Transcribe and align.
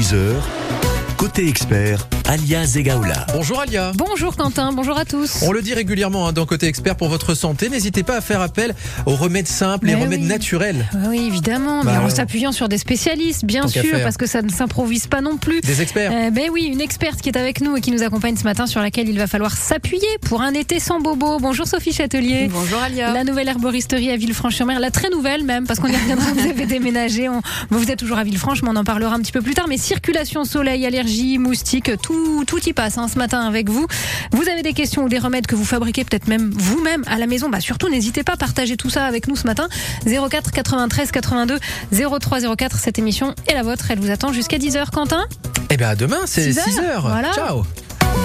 10h. 0.00 0.79
Côté 1.20 1.46
expert, 1.48 2.08
Alia 2.26 2.64
Zegaoula. 2.64 3.26
Bonjour 3.34 3.60
Alia. 3.60 3.92
Bonjour 3.94 4.34
Quentin, 4.36 4.72
bonjour 4.72 4.96
à 4.96 5.04
tous. 5.04 5.42
On 5.42 5.52
le 5.52 5.60
dit 5.60 5.74
régulièrement 5.74 6.26
hein, 6.26 6.32
dans 6.32 6.46
Côté 6.46 6.66
Expert 6.66 6.96
pour 6.96 7.10
votre 7.10 7.34
santé. 7.34 7.68
N'hésitez 7.68 8.02
pas 8.02 8.16
à 8.16 8.20
faire 8.22 8.40
appel 8.40 8.74
aux 9.04 9.16
remèdes 9.16 9.46
simples 9.46 9.90
et 9.90 9.94
Mais 9.96 10.02
remèdes 10.02 10.22
oui. 10.22 10.26
naturels. 10.28 10.88
Oui, 11.08 11.26
évidemment, 11.26 11.84
Bah 11.84 11.92
mais 11.98 12.04
en 12.06 12.08
s'appuyant 12.08 12.52
sur 12.52 12.70
des 12.70 12.78
spécialistes, 12.78 13.44
bien 13.44 13.68
sûr, 13.68 14.00
parce 14.02 14.16
que 14.16 14.24
ça 14.26 14.40
ne 14.40 14.48
s'improvise 14.48 15.08
pas 15.08 15.20
non 15.20 15.36
plus. 15.36 15.60
Des 15.60 15.82
experts. 15.82 16.10
Euh, 16.10 16.30
ben 16.30 16.48
oui, 16.50 16.64
une 16.72 16.80
experte 16.80 17.20
qui 17.20 17.28
est 17.28 17.36
avec 17.36 17.60
nous 17.60 17.76
et 17.76 17.82
qui 17.82 17.90
nous 17.90 18.02
accompagne 18.02 18.36
ce 18.36 18.44
matin 18.44 18.66
sur 18.66 18.80
laquelle 18.80 19.08
il 19.10 19.18
va 19.18 19.26
falloir 19.26 19.54
s'appuyer 19.54 20.08
pour 20.22 20.40
un 20.40 20.54
été 20.54 20.80
sans 20.80 21.00
bobo. 21.00 21.36
Bonjour 21.38 21.66
Sophie 21.68 21.92
Châtelier. 21.92 22.48
Bonjour 22.50 22.78
Alia. 22.80 23.12
La 23.12 23.24
nouvelle 23.24 23.48
herboristerie 23.48 24.10
à 24.10 24.16
Villefranche-sur-Mer, 24.16 24.80
la 24.80 24.90
très 24.90 25.10
nouvelle 25.10 25.44
même, 25.44 25.66
parce 25.66 25.78
qu'on 25.80 25.88
y 25.88 25.96
reviendra, 25.96 26.24
vous 26.34 26.48
avez 26.48 26.64
déménagé. 26.64 27.28
On- 27.28 27.42
vous 27.68 27.90
êtes 27.90 27.98
toujours 27.98 28.16
à 28.18 28.24
Villefranche, 28.24 28.62
mais 28.62 28.70
on 28.70 28.76
en 28.76 28.84
parlera 28.84 29.14
un 29.14 29.20
petit 29.20 29.32
peu 29.32 29.42
plus 29.42 29.52
tard. 29.54 29.66
Mais 29.68 29.76
circulation, 29.76 30.44
soleil, 30.44 30.86
allergie, 30.86 31.09
moustiques, 31.38 31.90
tout, 32.02 32.44
tout 32.46 32.60
y 32.68 32.72
passe 32.72 32.98
hein, 32.98 33.08
ce 33.12 33.18
matin 33.18 33.40
avec 33.40 33.68
vous. 33.68 33.86
Vous 34.32 34.48
avez 34.48 34.62
des 34.62 34.72
questions 34.72 35.04
ou 35.04 35.08
des 35.08 35.18
remèdes 35.18 35.46
que 35.46 35.54
vous 35.54 35.64
fabriquez 35.64 36.04
peut-être 36.04 36.28
même 36.28 36.50
vous-même 36.54 37.02
à 37.06 37.18
la 37.18 37.26
maison? 37.26 37.48
Bah, 37.48 37.60
surtout, 37.60 37.88
n'hésitez 37.88 38.22
pas 38.22 38.32
à 38.34 38.36
partager 38.36 38.76
tout 38.76 38.90
ça 38.90 39.04
avec 39.04 39.28
nous 39.28 39.36
ce 39.36 39.46
matin. 39.46 39.68
04 40.06 40.50
93 40.52 41.10
82 41.10 41.58
03 41.92 42.56
04, 42.56 42.76
cette 42.78 42.98
émission 42.98 43.34
est 43.48 43.54
la 43.54 43.62
vôtre. 43.62 43.86
Elle 43.90 44.00
vous 44.00 44.10
attend 44.10 44.32
jusqu'à 44.32 44.58
10h, 44.58 44.90
Quentin? 44.90 45.26
Eh 45.70 45.76
bien, 45.76 45.90
à 45.90 45.94
demain, 45.96 46.20
c'est 46.26 46.52
6 46.52 46.60
6 46.60 46.78
heures. 46.78 46.84
heures. 46.84 47.08
Voilà. 47.08 47.32
Ciao. 47.32 47.64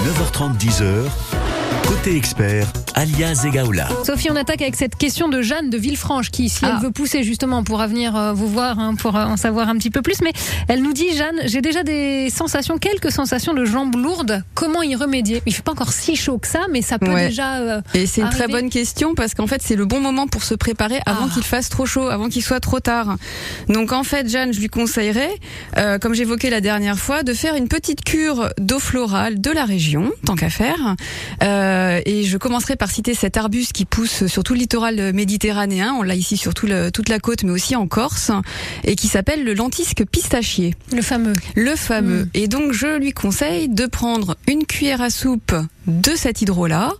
9h30, 0.06 0.56
10h. 0.58 0.84
Côté 1.86 2.16
expert, 2.16 2.66
Alia 2.98 3.34
Zegaoula. 3.34 3.88
Sophie, 4.06 4.30
on 4.30 4.36
attaque 4.36 4.62
avec 4.62 4.74
cette 4.74 4.96
question 4.96 5.28
de 5.28 5.42
Jeanne 5.42 5.68
de 5.68 5.76
Villefranche 5.76 6.30
qui, 6.30 6.48
si 6.48 6.64
Ah. 6.64 6.72
elle 6.78 6.82
veut 6.86 6.90
pousser 6.90 7.22
justement, 7.24 7.62
pourra 7.62 7.86
venir 7.88 8.16
euh, 8.16 8.32
vous 8.32 8.48
voir 8.48 8.78
hein, 8.78 8.94
pour 8.94 9.16
euh, 9.16 9.24
en 9.26 9.36
savoir 9.36 9.68
un 9.68 9.74
petit 9.76 9.90
peu 9.90 10.00
plus. 10.00 10.22
Mais 10.22 10.32
elle 10.66 10.80
nous 10.82 10.94
dit, 10.94 11.14
Jeanne, 11.14 11.36
j'ai 11.44 11.60
déjà 11.60 11.82
des 11.82 12.30
sensations, 12.30 12.78
quelques 12.78 13.12
sensations 13.12 13.52
de 13.52 13.66
jambes 13.66 13.94
lourdes. 13.96 14.42
Comment 14.54 14.82
y 14.82 14.94
remédier? 14.96 15.42
Il 15.44 15.52
fait 15.54 15.60
pas 15.62 15.72
encore 15.72 15.92
si 15.92 16.16
chaud 16.16 16.38
que 16.38 16.48
ça, 16.48 16.60
mais 16.72 16.80
ça 16.80 16.98
peut 16.98 17.12
Ouais. 17.12 17.28
déjà. 17.28 17.56
euh, 17.58 17.80
Et 17.92 18.06
c'est 18.06 18.22
une 18.22 18.30
très 18.30 18.48
bonne 18.48 18.70
question 18.70 19.14
parce 19.14 19.34
qu'en 19.34 19.46
fait 19.46 19.60
c'est 19.62 19.76
le 19.76 19.84
bon 19.84 20.00
moment 20.00 20.26
pour 20.26 20.42
se 20.42 20.54
préparer 20.54 21.00
avant 21.04 21.26
Ah. 21.28 21.34
qu'il 21.34 21.42
fasse 21.44 21.68
trop 21.68 21.84
chaud, 21.84 22.08
avant 22.08 22.30
qu'il 22.30 22.42
soit 22.42 22.60
trop 22.60 22.80
tard. 22.80 23.16
Donc 23.68 23.92
en 23.92 24.04
fait 24.04 24.26
Jeanne, 24.26 24.54
je 24.54 24.60
lui 24.60 24.68
conseillerais, 24.68 25.34
euh, 25.76 25.98
comme 25.98 26.14
j'évoquais 26.14 26.48
la 26.48 26.62
dernière 26.62 26.98
fois, 26.98 27.22
de 27.24 27.34
faire 27.34 27.56
une 27.56 27.68
petite 27.68 28.04
cure 28.04 28.48
d'eau 28.58 28.78
florale 28.78 29.38
de 29.38 29.50
la 29.50 29.66
région, 29.66 30.10
tant 30.24 30.34
qu'à 30.34 30.48
faire. 30.48 30.96
Euh, 31.42 32.00
et 32.06 32.24
je 32.24 32.38
commencerai 32.38 32.74
par 32.76 32.85
citer 32.90 33.14
cet 33.14 33.36
arbuste 33.36 33.72
qui 33.72 33.84
pousse 33.84 34.26
sur 34.26 34.42
tout 34.44 34.52
le 34.54 34.60
littoral 34.60 35.12
méditerranéen. 35.12 35.94
On 35.98 36.02
l'a 36.02 36.14
ici 36.14 36.36
sur 36.36 36.54
tout 36.54 36.66
le- 36.66 36.90
toute 36.90 37.08
la 37.08 37.18
côte, 37.18 37.42
mais 37.44 37.50
aussi 37.52 37.76
en 37.76 37.86
Corse, 37.86 38.30
et 38.84 38.96
qui 38.96 39.08
s'appelle 39.08 39.44
le 39.44 39.54
lentisque 39.54 40.04
pistachier. 40.10 40.74
le 40.92 41.02
fameux. 41.02 41.32
Le 41.54 41.76
fameux. 41.76 42.24
Mm. 42.24 42.30
Et 42.34 42.48
donc, 42.48 42.72
je 42.72 42.98
lui 42.98 43.12
conseille 43.12 43.68
de 43.68 43.86
prendre 43.86 44.36
une 44.48 44.64
cuillère 44.66 45.02
à 45.02 45.10
soupe 45.10 45.54
de 45.86 46.10
cet 46.16 46.42
hydro-là, 46.42 46.92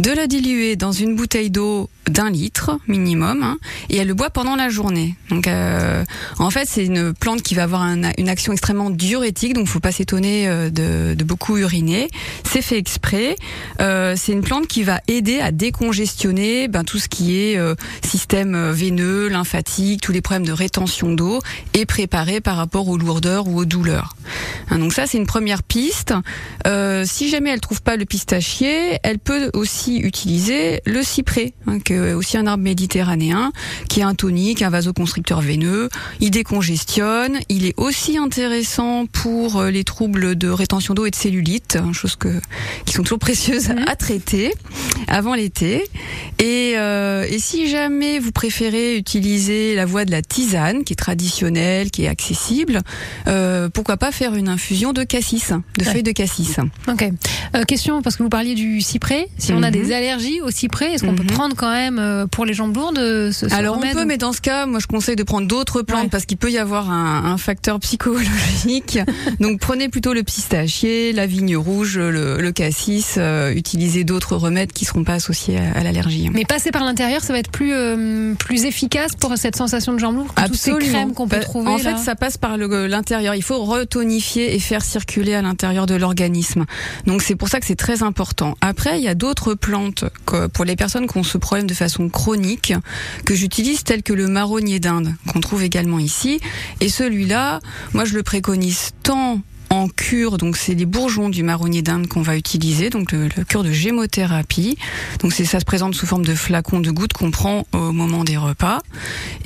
de 0.00 0.10
le 0.10 0.26
diluer 0.26 0.74
dans 0.74 0.90
une 0.90 1.14
bouteille 1.14 1.50
d'eau 1.50 1.88
d'un 2.08 2.28
litre 2.28 2.76
minimum, 2.88 3.44
hein, 3.44 3.58
et 3.88 3.98
elle 3.98 4.08
le 4.08 4.14
boit 4.14 4.30
pendant 4.30 4.56
la 4.56 4.68
journée. 4.68 5.14
Donc, 5.30 5.46
euh, 5.46 6.04
en 6.40 6.50
fait, 6.50 6.66
c'est 6.68 6.84
une 6.84 7.14
plante 7.14 7.42
qui 7.42 7.54
va 7.54 7.62
avoir 7.62 7.82
un- 7.82 8.10
une 8.18 8.28
action 8.28 8.52
extrêmement 8.52 8.90
diurétique, 8.90 9.54
donc 9.54 9.68
faut 9.68 9.78
pas 9.78 9.92
s'étonner 9.92 10.48
euh, 10.48 10.70
de, 10.70 11.14
de 11.14 11.24
beaucoup 11.24 11.56
uriner. 11.56 12.08
C'est 12.42 12.62
fait 12.62 12.78
exprès. 12.78 13.36
Euh, 13.80 14.14
c'est 14.16 14.32
une 14.32 14.42
plante 14.42 14.66
qui 14.66 14.82
va 14.82 15.00
aider 15.06 15.31
à 15.40 15.52
décongestionner 15.52 16.68
ben, 16.68 16.84
tout 16.84 16.98
ce 16.98 17.08
qui 17.08 17.38
est 17.38 17.56
euh, 17.56 17.74
système 18.04 18.54
euh, 18.54 18.72
veineux, 18.72 19.28
lymphatique, 19.28 20.00
tous 20.00 20.12
les 20.12 20.20
problèmes 20.20 20.46
de 20.46 20.52
rétention 20.52 21.12
d'eau, 21.12 21.40
et 21.74 21.86
préparer 21.86 22.40
par 22.40 22.56
rapport 22.56 22.88
aux 22.88 22.96
lourdeurs 22.96 23.48
ou 23.48 23.58
aux 23.58 23.64
douleurs. 23.64 24.16
Hein, 24.70 24.78
donc 24.78 24.92
ça, 24.92 25.06
c'est 25.06 25.18
une 25.18 25.26
première 25.26 25.62
piste. 25.62 26.14
Euh, 26.66 27.04
si 27.06 27.28
jamais 27.28 27.50
elle 27.50 27.60
trouve 27.60 27.82
pas 27.82 27.96
le 27.96 28.04
pistachier, 28.04 28.98
elle 29.02 29.18
peut 29.18 29.50
aussi 29.54 29.98
utiliser 29.98 30.80
le 30.86 31.02
cyprès, 31.02 31.54
hein, 31.66 31.78
qui 31.80 31.94
est 31.94 32.12
aussi 32.12 32.36
un 32.36 32.46
arbre 32.46 32.62
méditerranéen, 32.62 33.52
qui 33.88 34.00
est 34.00 34.04
un 34.04 34.14
tonique, 34.14 34.62
un 34.62 34.70
vasoconstricteur 34.70 35.40
veineux. 35.40 35.88
Il 36.20 36.30
décongestionne. 36.30 37.38
Il 37.48 37.66
est 37.66 37.74
aussi 37.76 38.18
intéressant 38.18 39.06
pour 39.06 39.62
les 39.64 39.84
troubles 39.84 40.36
de 40.36 40.48
rétention 40.48 40.94
d'eau 40.94 41.06
et 41.06 41.10
de 41.10 41.16
cellulite, 41.16 41.76
hein, 41.76 41.92
choses 41.92 42.16
que 42.16 42.28
qui 42.84 42.94
sont 42.94 43.02
toujours 43.02 43.18
précieuses 43.18 43.62
Mhm. 43.68 43.84
à 43.86 43.96
traiter 43.96 44.54
avant 45.22 45.34
l'été. 45.34 45.84
Et, 46.40 46.72
euh, 46.76 47.24
et 47.30 47.38
si 47.38 47.68
jamais 47.68 48.18
vous 48.18 48.32
préférez 48.32 48.96
utiliser 48.96 49.76
la 49.76 49.86
voie 49.86 50.04
de 50.04 50.10
la 50.10 50.20
tisane, 50.20 50.82
qui 50.82 50.94
est 50.94 50.96
traditionnelle, 50.96 51.92
qui 51.92 52.04
est 52.04 52.08
accessible, 52.08 52.80
euh, 53.28 53.68
pourquoi 53.68 53.98
pas 53.98 54.10
faire 54.10 54.34
une 54.34 54.48
infusion 54.48 54.92
de 54.92 55.04
cassis, 55.04 55.52
de 55.78 55.84
feuilles 55.84 56.02
de 56.02 56.10
cassis. 56.10 56.56
Ok. 56.88 57.08
Euh, 57.54 57.64
question, 57.64 58.00
parce 58.02 58.16
que 58.16 58.22
vous 58.22 58.28
parliez 58.28 58.54
du 58.54 58.80
cyprès. 58.80 59.28
Si 59.38 59.52
on 59.52 59.62
a 59.62 59.70
Mhm. 59.70 59.72
des 59.72 59.92
allergies 59.92 60.40
au 60.40 60.50
cyprès, 60.50 60.92
est-ce 60.94 61.04
qu'on 61.04 61.14
peut 61.14 61.22
Mhm. 61.22 61.28
prendre 61.30 61.56
quand 61.56 61.70
même 61.72 61.98
euh, 61.98 62.26
pour 62.26 62.44
les 62.46 62.54
jambes 62.54 62.74
lourdes 62.74 62.98
euh, 62.98 63.30
ce, 63.32 63.48
ce 63.48 63.54
Alors 63.54 63.76
remède 63.76 63.92
on 63.96 64.00
peut, 64.00 64.04
mais 64.06 64.16
dans 64.18 64.32
ce 64.32 64.40
cas, 64.40 64.66
moi 64.66 64.80
je 64.80 64.86
conseille 64.86 65.16
de 65.16 65.22
prendre 65.22 65.46
d'autres 65.46 65.82
plantes 65.82 66.04
Ouais. 66.04 66.08
parce 66.08 66.24
qu'il 66.24 66.38
peut 66.38 66.50
y 66.50 66.58
avoir 66.58 66.90
un, 66.90 67.24
un 67.26 67.36
facteur 67.36 67.78
psychologique. 67.80 68.98
Donc 69.40 69.60
prenez 69.60 69.88
plutôt 69.88 70.12
le 70.14 70.22
pistachier, 70.22 71.12
la 71.12 71.26
vigne 71.26 71.56
rouge, 71.56 71.98
le, 71.98 72.40
le 72.40 72.52
cassis. 72.52 73.14
euh, 73.18 73.52
utilisez 73.54 74.04
d'autres 74.04 74.36
remèdes 74.36 74.72
qui 74.72 74.84
seront 74.84 75.04
pas 75.04 75.14
associés 75.14 75.58
à, 75.58 75.78
à 75.78 75.82
l'allergie. 75.82 76.30
Mais 76.32 76.44
passer 76.44 76.70
par 76.70 76.84
l'intérieur, 76.84 77.22
ça 77.22 77.32
va 77.32 77.38
être 77.38 77.50
plus 77.50 77.72
euh, 77.72 78.34
plus 78.34 78.64
efficace 78.64 79.12
pour 79.18 79.36
cette 79.36 79.56
sensation 79.56 79.92
de 79.92 79.98
jambes 79.98 80.16
lourdes 80.16 80.32
que 80.34 80.42
toutes 80.46 80.54
ces 80.56 80.72
crèmes 80.72 81.12
qu'on 81.12 81.28
peut 81.28 81.36
Bah, 81.36 81.42
trouver. 81.42 81.68
En 81.70 81.76
là. 81.76 81.96
fait, 81.96 81.98
ça 82.02 82.14
passe 82.14 82.38
par 82.38 82.56
l'intérieur. 82.56 83.34
Il 83.34 83.42
faut 83.42 83.62
retonifier 83.64 84.54
et 84.54 84.58
faire 84.58 84.82
circuler 84.82 85.34
à 85.34 85.42
l'intérieur 85.42 85.86
de 85.86 85.94
l'organisme. 85.94 86.64
Donc 87.06 87.22
c'est 87.22 87.34
pour 87.42 87.48
ça 87.48 87.58
que 87.58 87.66
c'est 87.66 87.74
très 87.74 88.04
important. 88.04 88.56
Après, 88.60 89.00
il 89.00 89.02
y 89.02 89.08
a 89.08 89.16
d'autres 89.16 89.54
plantes 89.54 90.04
que- 90.26 90.46
pour 90.46 90.64
les 90.64 90.76
personnes 90.76 91.08
qui 91.08 91.18
ont 91.18 91.24
ce 91.24 91.38
problème 91.38 91.66
de 91.66 91.74
façon 91.74 92.08
chronique 92.08 92.72
que 93.24 93.34
j'utilise, 93.34 93.82
telles 93.82 94.04
que 94.04 94.12
le 94.12 94.28
marronnier 94.28 94.78
d'Inde 94.78 95.12
qu'on 95.26 95.40
trouve 95.40 95.64
également 95.64 95.98
ici. 95.98 96.38
Et 96.80 96.88
celui-là, 96.88 97.58
moi 97.94 98.04
je 98.04 98.14
le 98.14 98.22
préconise 98.22 98.92
tant 99.02 99.40
en 99.70 99.88
cure, 99.88 100.36
donc 100.36 100.58
c'est 100.58 100.74
les 100.74 100.84
bourgeons 100.84 101.30
du 101.30 101.42
marronnier 101.42 101.80
d'Inde 101.80 102.06
qu'on 102.06 102.20
va 102.20 102.36
utiliser, 102.36 102.90
donc 102.90 103.10
le, 103.10 103.28
cure 103.48 103.64
de 103.64 103.72
gémothérapie. 103.72 104.76
Donc 105.20 105.32
c'est 105.32 105.46
ça 105.46 105.60
se 105.60 105.64
présente 105.64 105.94
sous 105.94 106.06
forme 106.06 106.26
de 106.26 106.34
flacons 106.34 106.80
de 106.80 106.90
gouttes 106.90 107.14
qu'on 107.14 107.30
prend 107.30 107.66
au 107.72 107.90
moment 107.90 108.22
des 108.22 108.36
repas 108.36 108.80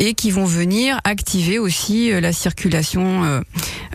et 0.00 0.14
qui 0.14 0.32
vont 0.32 0.44
venir 0.44 1.00
activer 1.04 1.60
aussi 1.60 2.10
euh, 2.10 2.20
la 2.20 2.32
circulation 2.32 3.24
euh, 3.24 3.40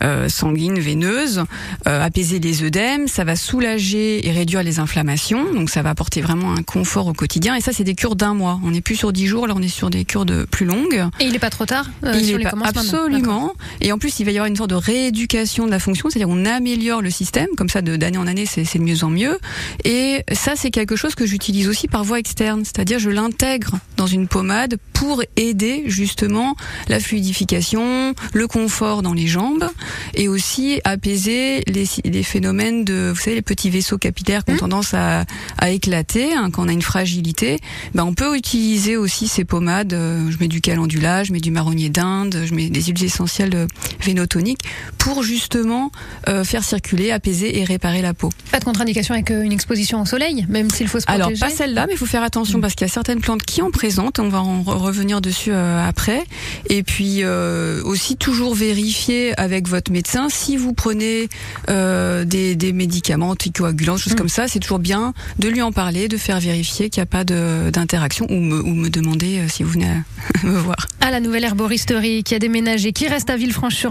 euh, 0.04 0.30
sanguine 0.30 0.80
veineuse, 0.80 1.44
euh, 1.88 2.04
apaiser 2.04 2.40
les 2.40 2.64
œdèmes, 2.64 3.08
ça 3.08 3.24
va 3.24 3.36
soulager 3.36 4.28
et 4.28 4.32
réduire 4.32 4.64
les 4.64 4.80
inflammations, 4.80 5.54
donc 5.54 5.70
ça 5.70 5.82
va 5.82 5.90
apporter 5.92 6.22
vraiment 6.22 6.54
un 6.54 6.64
confort 6.64 7.08
au 7.08 7.14
quotidien. 7.14 7.56
Et 7.56 7.62
ça, 7.62 7.72
c'est 7.74 7.84
des 7.84 7.96
cures 7.96 8.16
d'un 8.16 8.34
mois. 8.34 8.60
On 8.64 8.72
n'est 8.72 8.82
plus 8.82 8.96
sur 8.96 9.14
dix 9.14 9.28
jours, 9.28 9.48
là 9.48 9.54
on 9.58 9.62
est 9.62 9.68
sur 9.68 9.90
des 9.90 10.06
cures 10.06 10.26
de 10.26 10.46
plus 10.50 10.66
longues. 10.66 11.06
Et 11.20 11.26
il 11.26 11.36
est 11.36 11.40
pas 11.40 11.50
trop 11.50 11.66
tard 11.66 11.86
euh, 12.06 12.14
Il 12.16 12.36
les 12.38 12.44
pas- 12.44 12.54
absolument. 12.64 13.54
Et 13.82 13.92
en 13.92 13.98
plus, 13.98 14.20
il 14.20 14.26
va 14.26 14.32
y 14.32 14.38
avoir 14.38 14.48
une 14.48 14.56
sorte 14.56 14.70
de 14.70 14.76
rééducation 14.76 15.66
de 15.66 15.72
la 15.72 15.80
fonction, 15.80 16.10
c'est-à-dire 16.10 16.30
on 16.30 16.46
améliore 16.46 17.02
le 17.02 17.10
système, 17.10 17.48
comme 17.58 17.70
ça 17.70 17.82
de 17.82 17.96
d'année 17.96 18.18
en 18.18 18.28
année, 18.28 18.46
c'est 18.46 18.66
c'est 18.66 18.80
de 18.80 18.84
mieux 18.84 19.04
en 19.04 19.10
mieux. 19.10 19.38
Et 19.86 20.24
ça, 20.32 20.54
c'est 20.56 20.72
quelque 20.72 20.96
chose 20.96 21.16
que 21.16 21.26
j'utilise 21.26 21.68
aussi 21.68 21.88
par 21.88 22.04
voie 22.04 22.20
externe, 22.20 22.64
c'est-à-dire 22.66 23.00
je 23.00 23.10
l'intègre 23.10 23.76
dans 23.98 24.08
une 24.08 24.28
pommade 24.28 24.78
pour 24.94 25.22
aider 25.36 25.84
justement 25.88 26.56
la 26.88 27.00
fluidification, 27.00 28.14
le 28.34 28.48
confort 28.48 29.02
dans 29.02 29.14
les 29.14 29.28
jambes, 29.28 29.68
et 30.16 30.28
aussi 30.28 30.80
apaiser 30.84 31.62
les, 31.68 31.86
les 32.06 32.24
phénomènes 32.24 32.86
de, 32.86 33.12
vous 33.14 33.20
savez, 33.20 33.36
les 33.36 33.42
petits 33.42 33.70
vaisseaux 33.70 33.98
capillaires 33.98 34.44
qui 34.46 34.52
ont 34.52 34.56
Mmh. 34.56 34.60
tendance 34.60 34.94
à, 34.94 35.26
à 35.58 35.70
éclater 35.72 36.34
hein, 36.34 36.50
quand 36.52 36.66
on 36.66 36.68
a 36.68 36.72
une 36.74 36.82
fragilité. 36.82 37.58
Ben, 37.96 38.04
on 38.04 38.14
peut 38.14 38.36
utiliser 38.38 38.98
aussi 38.98 39.28
ces 39.28 39.44
pommades. 39.46 39.94
euh, 39.94 40.30
Je 40.30 40.38
mets 40.40 40.48
du 40.48 40.62
calendula, 40.62 41.24
je 41.24 41.32
mets 41.34 41.40
du 41.40 41.52
marronnier 41.52 41.90
d'Inde, 41.90 42.44
je 42.46 42.54
mets 42.54 42.70
des 42.70 42.82
huiles 42.84 43.04
essentielles 43.04 43.56
euh, 43.56 43.68
vénotoniques 44.04 44.62
pour 44.98 45.24
justement 45.24 45.92
euh, 46.28 46.44
faire 46.44 46.64
circuler, 46.64 47.12
apaiser 47.12 47.60
et 47.60 47.64
réparer 47.64 48.02
la 48.02 48.14
peau. 48.14 48.30
Pas 48.52 48.60
de 48.60 48.66
contre-indication 48.66 49.14
avec 49.14 49.32
euh, 49.32 49.42
une 49.42 49.52
exposition 49.52 50.02
au 50.02 50.06
soleil, 50.06 50.46
même 50.50 50.70
s'il 50.70 50.88
faut 50.88 51.00
se 51.00 51.06
protéger. 51.06 51.26
Alors 51.26 51.40
pas 51.40 51.50
celle-là, 51.50 51.86
mais 51.88 51.94
il 51.94 51.98
faut 51.98 52.06
faire 52.06 52.24
attention 52.24 52.58
Mm. 52.58 52.62
parce 52.62 52.76
qu'il 52.76 52.86
y 52.88 52.90
a 52.90 52.94
certaines 52.94 53.22
plantes 53.22 53.44
qui 53.44 53.62
en 53.62 53.72
présentent. 53.72 54.20
On 54.20 54.30
va 54.30 54.42
en 54.42 54.62
re- 54.62 54.76
revenir 54.78 55.22
dessus 55.22 55.52
euh, 55.54 55.88
après. 55.88 56.24
Et 56.70 56.84
puis 56.84 57.20
euh, 57.24 57.82
aussi 57.84 58.16
toujours 58.18 58.56
vérifier 58.56 59.40
avec 59.40 59.68
votre 59.68 59.92
médecin 59.92 60.28
si 60.30 60.58
vous 60.58 60.74
prenez 60.74 61.30
des, 61.68 62.56
des 62.56 62.74
médicaments 62.74 63.30
anticoagulants, 63.30 63.98
choses 63.98 64.14
Mm. 64.14 64.18
comme 64.18 64.30
ça. 64.30 64.48
C'est 64.48 64.60
toujours 64.60 64.80
bien 64.80 65.14
de 65.40 65.48
lui 65.48 65.62
en 65.62 65.72
parler, 65.72 66.08
de 66.08 66.18
faire 66.18 66.40
vérifier 66.40 66.90
qu'il 66.90 67.00
n'y 67.02 67.04
a 67.04 67.06
pas 67.08 67.24
d'interaction 67.24 68.26
ou 68.30 68.36
me, 68.40 68.62
ou 68.62 68.74
me 68.74 68.90
demander 68.90 69.48
si 69.50 69.64
vous 69.64 69.72
venez 69.72 69.88
à 69.88 70.44
me 70.48 70.58
voir. 70.58 70.88
À 71.00 71.12
la 71.12 71.20
nouvelle 71.20 71.44
herboristerie 71.44 72.24
qui 72.24 72.36
a 72.36 72.40
déménagé, 72.40 72.92
qui 72.94 73.08
reste 73.08 73.30
à 73.30 73.38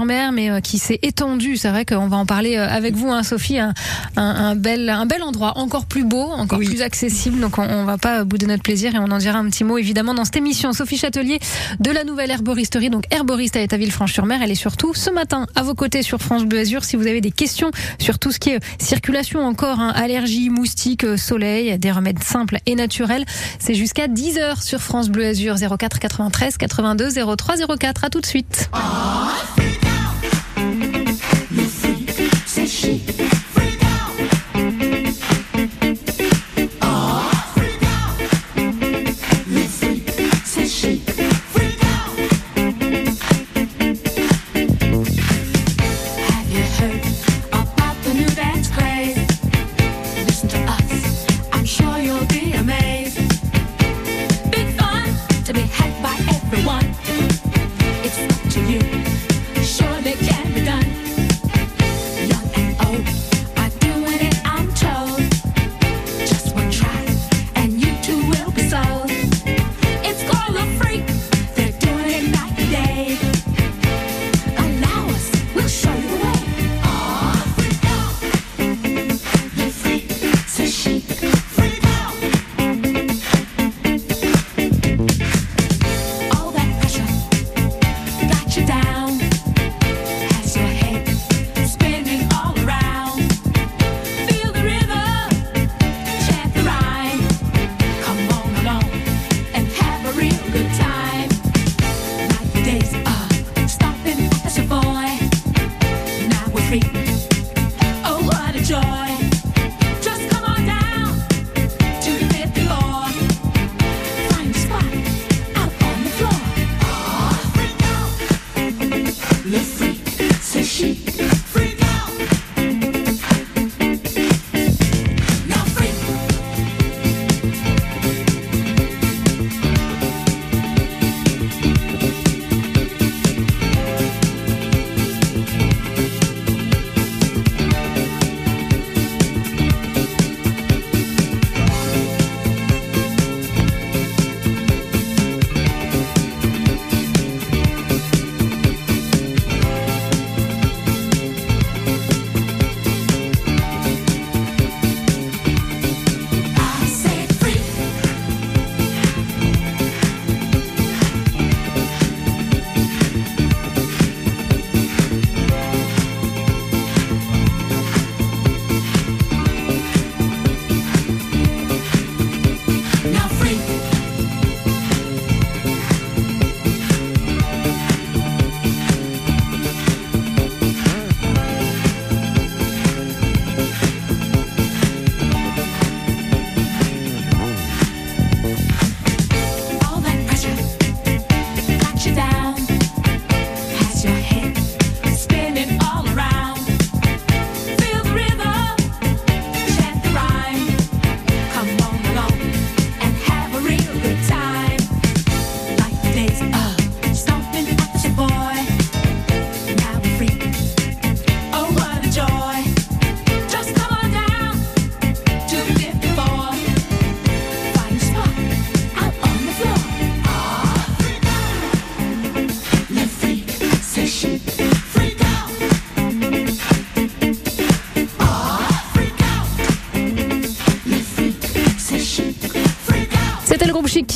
Villefranche-sur-Mer, 0.05 0.33
mais 0.33 0.51
euh, 0.51 0.61
qui 0.61 0.79
s'est 0.79 0.99
étendue. 1.03 1.57
C'est 1.57 1.69
vrai 1.71 1.85
qu'on 1.85 2.09
va 2.09 2.17
en 2.17 2.27
parler 2.27 2.57
euh, 2.57 2.69
avec 2.69 2.95
vous, 2.95 3.11
hein, 3.11 3.23
Sophie. 3.23 3.59
Un, 3.59 3.75
un, 4.17 4.23
un 4.23 4.55
bel, 4.57 4.89
un 4.89 5.07
bel 5.07 5.23
endroit, 5.23 5.59
encore 5.59 5.87
plus 5.87 6.05
beau, 6.05 6.23
encore 6.23 6.59
Oui. 6.59 6.67
plus 6.67 6.83
accessible. 6.83 7.41
Donc 7.41 7.59
on, 7.59 7.63
on 7.63 7.85
va 7.85 7.99
pas 7.99 8.25
bouder 8.25 8.47
notre 8.47 8.63
plaisir 8.63 8.95
et 8.95 8.99
on 8.99 9.11
en 9.11 9.19
dira 9.19 9.39
un 9.39 9.49
petit 9.49 9.65
mot 9.65 9.79
évidemment 9.79 10.15
dans 10.15 10.25
cette 10.25 10.37
émission. 10.37 10.73
Sophie 10.73 10.97
Châtelier 10.99 11.39
de 11.79 11.91
la 11.91 12.05
nouvelle 12.05 12.31
herboristerie, 12.31 12.91
donc 12.91 13.05
herboriste 13.11 13.57
à 13.57 13.61
Étaville-Franche-sur-Mer. 13.61 14.41
Elle 14.43 14.51
est 14.51 14.55
surtout 14.55 14.95
ce 14.95 15.11
matin 15.11 15.47
à 15.55 15.63
vos 15.63 15.75
côtés 15.75 16.03
sur 16.03 16.19
France 16.21 16.45
Bleu 16.45 16.61
Azur. 16.61 16.85
Si 16.85 16.97
vous 16.97 17.07
avez 17.07 17.21
des 17.21 17.31
questions 17.31 17.71
sur 17.99 18.19
tout 18.19 18.33
ce 18.33 18.39
qui 18.39 18.51
est 18.51 18.57
euh, 18.57 18.67
circulation 18.79 19.45
encore, 19.45 19.81
hein, 19.81 19.93
allergies, 19.95 20.51
moustiques, 20.51 21.05
euh, 21.05 21.17
soleil, 21.17 21.79
des 21.79 21.91
remèdes 21.93 22.23
simples 22.23 22.59
et 22.67 22.75
naturels, 22.75 23.25
c'est 23.59 23.75
jusqu'à 23.75 24.09
10h 24.09 24.63
sur 24.63 24.81
France 24.81 25.09
Bleu 25.09 25.27
Azur 25.27 25.57
04 25.79 25.99
93 25.99 26.57
82 26.57 27.11
03 27.37 27.55
04. 27.79 28.05
À 28.05 28.11
tout 28.11 28.21
de 28.21 28.27
suite. 28.27 28.71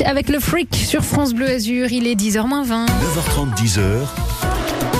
Avec 0.04 0.28
le 0.28 0.38
Freak 0.38 0.72
sur 0.76 1.02
France 1.02 1.34
Bleu 1.34 1.48
Azur. 1.48 1.90
Il 1.90 2.06
est 2.06 2.14
10h20. 2.14 2.86
9h30, 2.86 3.56
10h. 3.56 4.33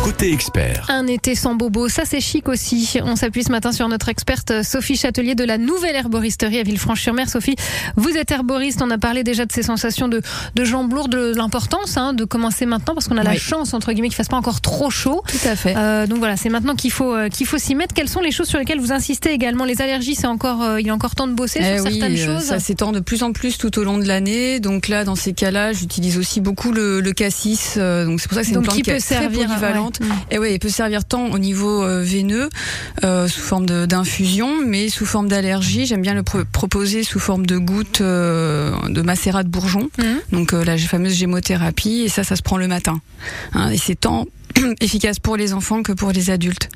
Côté 0.04 0.32
expert. 0.34 0.84
Un 0.90 1.06
été 1.06 1.34
sans 1.34 1.54
bobo, 1.54 1.88
ça 1.88 2.02
c'est 2.04 2.20
chic 2.20 2.48
aussi. 2.50 2.98
On 3.02 3.16
s'appuie 3.16 3.42
ce 3.42 3.50
matin 3.50 3.72
sur 3.72 3.88
notre 3.88 4.10
experte 4.10 4.50
euh, 4.50 4.62
Sophie 4.62 4.96
Châtelier 4.96 5.34
de 5.34 5.44
la 5.44 5.56
nouvelle 5.56 5.96
herboristerie 5.96 6.58
à 6.58 6.62
Villefranche-sur-Mer. 6.62 7.30
Sophie, 7.30 7.56
vous 7.96 8.10
êtes 8.10 8.30
herboriste, 8.30 8.82
on 8.82 8.90
a 8.90 8.98
parlé 8.98 9.24
déjà 9.24 9.46
de 9.46 9.52
ces 9.52 9.62
sensations 9.62 10.06
de, 10.08 10.20
de 10.56 10.64
jambes 10.64 10.92
lourdes, 10.92 11.10
de 11.12 11.32
l'importance 11.34 11.96
hein, 11.96 12.12
de 12.12 12.24
commencer 12.24 12.66
maintenant 12.66 12.92
parce 12.92 13.08
qu'on 13.08 13.16
a 13.16 13.22
la 13.22 13.34
chance, 13.36 13.72
entre 13.72 13.92
guillemets, 13.92 14.08
qu'il 14.08 14.16
fasse 14.16 14.28
pas 14.28 14.36
encore 14.36 14.60
trop 14.60 14.90
chaud. 14.90 15.22
Tout 15.26 15.48
à 15.48 15.56
fait. 15.56 15.74
Euh, 15.74 16.06
donc 16.06 16.18
voilà, 16.18 16.36
c'est 16.36 16.50
maintenant 16.50 16.74
qu'il 16.74 16.90
faut 16.92 17.14
euh, 17.14 17.30
qu'il 17.30 17.46
faut 17.46 17.56
s'y 17.58 17.74
mettre. 17.74 17.94
Quelles 17.94 18.10
sont 18.10 18.20
les 18.20 18.30
choses 18.30 18.48
sur 18.48 18.58
lesquelles 18.58 18.80
vous 18.80 18.92
insistez 18.92 19.30
également? 19.32 19.64
Les 19.64 19.80
allergies, 19.80 20.16
c'est 20.16 20.26
encore 20.26 20.62
euh, 20.62 20.80
il 20.82 20.86
y 20.86 20.90
a 20.90 20.94
encore 20.94 21.14
temps 21.14 21.26
de 21.28 21.32
bosser 21.32 21.60
Eh 21.62 21.76
sur 21.78 21.86
oui, 21.86 21.98
certaines 21.98 22.18
euh, 22.18 22.26
choses. 22.38 22.44
ça 22.44 22.60
s'étend 22.60 22.92
de 22.92 23.00
plus 23.00 23.22
en 23.22 23.32
plus 23.32 23.56
tout 23.56 23.78
au 23.78 23.84
long 23.84 23.96
de 23.96 24.04
l'année. 24.06 24.60
Donc 24.60 24.88
là, 24.88 25.04
dans 25.04 25.16
ces 25.16 25.32
cas-là, 25.32 25.72
j'utilise 25.72 26.18
aussi 26.18 26.42
beaucoup 26.42 26.72
le, 26.72 27.00
le 27.00 27.12
cassis. 27.12 27.76
euh, 27.78 28.04
donc 28.04 28.20
c'est 28.20 28.28
pour 28.28 28.34
ça 28.36 28.42
que 28.42 28.48
c'est 28.48 28.54
une 28.54 28.60
plante 28.62 28.74
qui 28.76 28.82
qui, 28.82 28.90
peut 28.90 28.96
est 28.96 29.00
très 29.00 29.20
servir, 29.20 29.46
polyvalente. 29.46 29.93
ouais. 29.93 29.93
Et 30.30 30.38
ouais, 30.38 30.54
il 30.54 30.58
peut 30.58 30.68
servir 30.68 31.04
tant 31.04 31.26
au 31.30 31.38
niveau 31.38 31.82
euh, 31.82 32.02
veineux, 32.02 32.48
euh, 33.04 33.28
sous 33.28 33.40
forme 33.40 33.66
d'infusion, 33.66 34.48
mais 34.66 34.88
sous 34.88 35.06
forme 35.06 35.28
d'allergie. 35.28 35.86
J'aime 35.86 36.02
bien 36.02 36.14
le 36.14 36.22
pro- 36.22 36.44
proposer 36.50 37.02
sous 37.04 37.18
forme 37.20 37.46
de 37.46 37.58
gouttes 37.58 38.00
euh, 38.00 38.72
de 38.88 39.02
macérat 39.02 39.42
de 39.42 39.48
bourgeon. 39.48 39.88
Mhm. 39.98 40.20
Donc 40.32 40.52
euh, 40.52 40.64
la 40.64 40.76
fameuse 40.78 41.14
gémothérapie. 41.14 42.02
Et 42.04 42.08
ça, 42.08 42.24
ça 42.24 42.36
se 42.36 42.42
prend 42.42 42.56
le 42.56 42.68
matin. 42.68 43.00
Hein, 43.54 43.70
et 43.70 43.78
c'est 43.78 43.94
tant 43.94 44.26
efficace 44.80 45.18
pour 45.18 45.36
les 45.36 45.52
enfants 45.52 45.82
que 45.82 45.92
pour 45.92 46.12
les 46.12 46.30
adultes. 46.30 46.68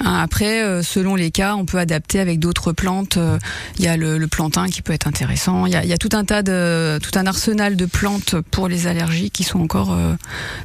Hein, 0.00 0.20
Après, 0.22 0.62
euh, 0.62 0.82
selon 0.82 1.14
les 1.14 1.30
cas, 1.30 1.54
on 1.56 1.64
peut 1.64 1.78
adapter 1.78 2.20
avec 2.20 2.38
d'autres 2.38 2.72
plantes. 2.72 3.16
Euh, 3.16 3.38
Il 3.78 3.84
y 3.84 3.88
a 3.88 3.96
le, 3.96 4.26
plantain 4.28 4.68
qui 4.68 4.82
peut 4.82 4.92
être 4.92 5.06
intéressant. 5.06 5.66
Il 5.66 5.72
y 5.72 5.92
a, 5.92 5.98
tout 5.98 6.10
un 6.12 6.24
tas 6.24 6.42
de, 6.42 6.98
tout 7.02 7.18
un 7.18 7.26
arsenal 7.26 7.76
de 7.76 7.86
plantes 7.86 8.36
pour 8.50 8.68
les 8.68 8.86
allergies 8.86 9.30
qui 9.30 9.42
sont 9.42 9.60
encore 9.60 9.92
euh, 9.92 10.14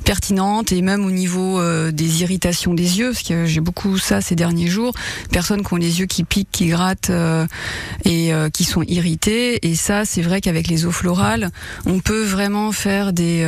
pertinentes 0.04 0.72
et 0.72 0.82
même 0.82 1.06
au 1.06 1.12
niveau 1.12 1.62
des 1.92 2.22
irritations 2.22 2.74
des 2.74 3.00
yeux, 3.00 3.12
parce 3.12 3.24
que 3.24 3.46
j'ai 3.46 3.62
beaucoup 3.62 3.98
ça 3.98 4.22
ces 4.22 4.36
derniers 4.36 4.68
jours. 4.68 4.94
Personnes 5.32 5.64
qui 5.64 5.74
ont 5.74 5.78
les 5.78 6.00
yeux 6.02 6.06
qui 6.06 6.24
piquent, 6.24 6.52
qui 6.52 6.68
grattent 6.68 7.12
et 8.06 8.32
qui 8.54 8.64
sont 8.64 8.84
irritées. 8.84 9.66
Et 9.68 9.76
ça, 9.76 10.06
c'est 10.06 10.22
vrai 10.22 10.42
qu'avec 10.42 10.68
les 10.68 10.86
eaux 10.86 10.92
florales, 10.92 11.50
on 11.86 12.00
peut 12.00 12.24
vraiment 12.24 12.72
faire 12.72 13.14
des 13.14 13.46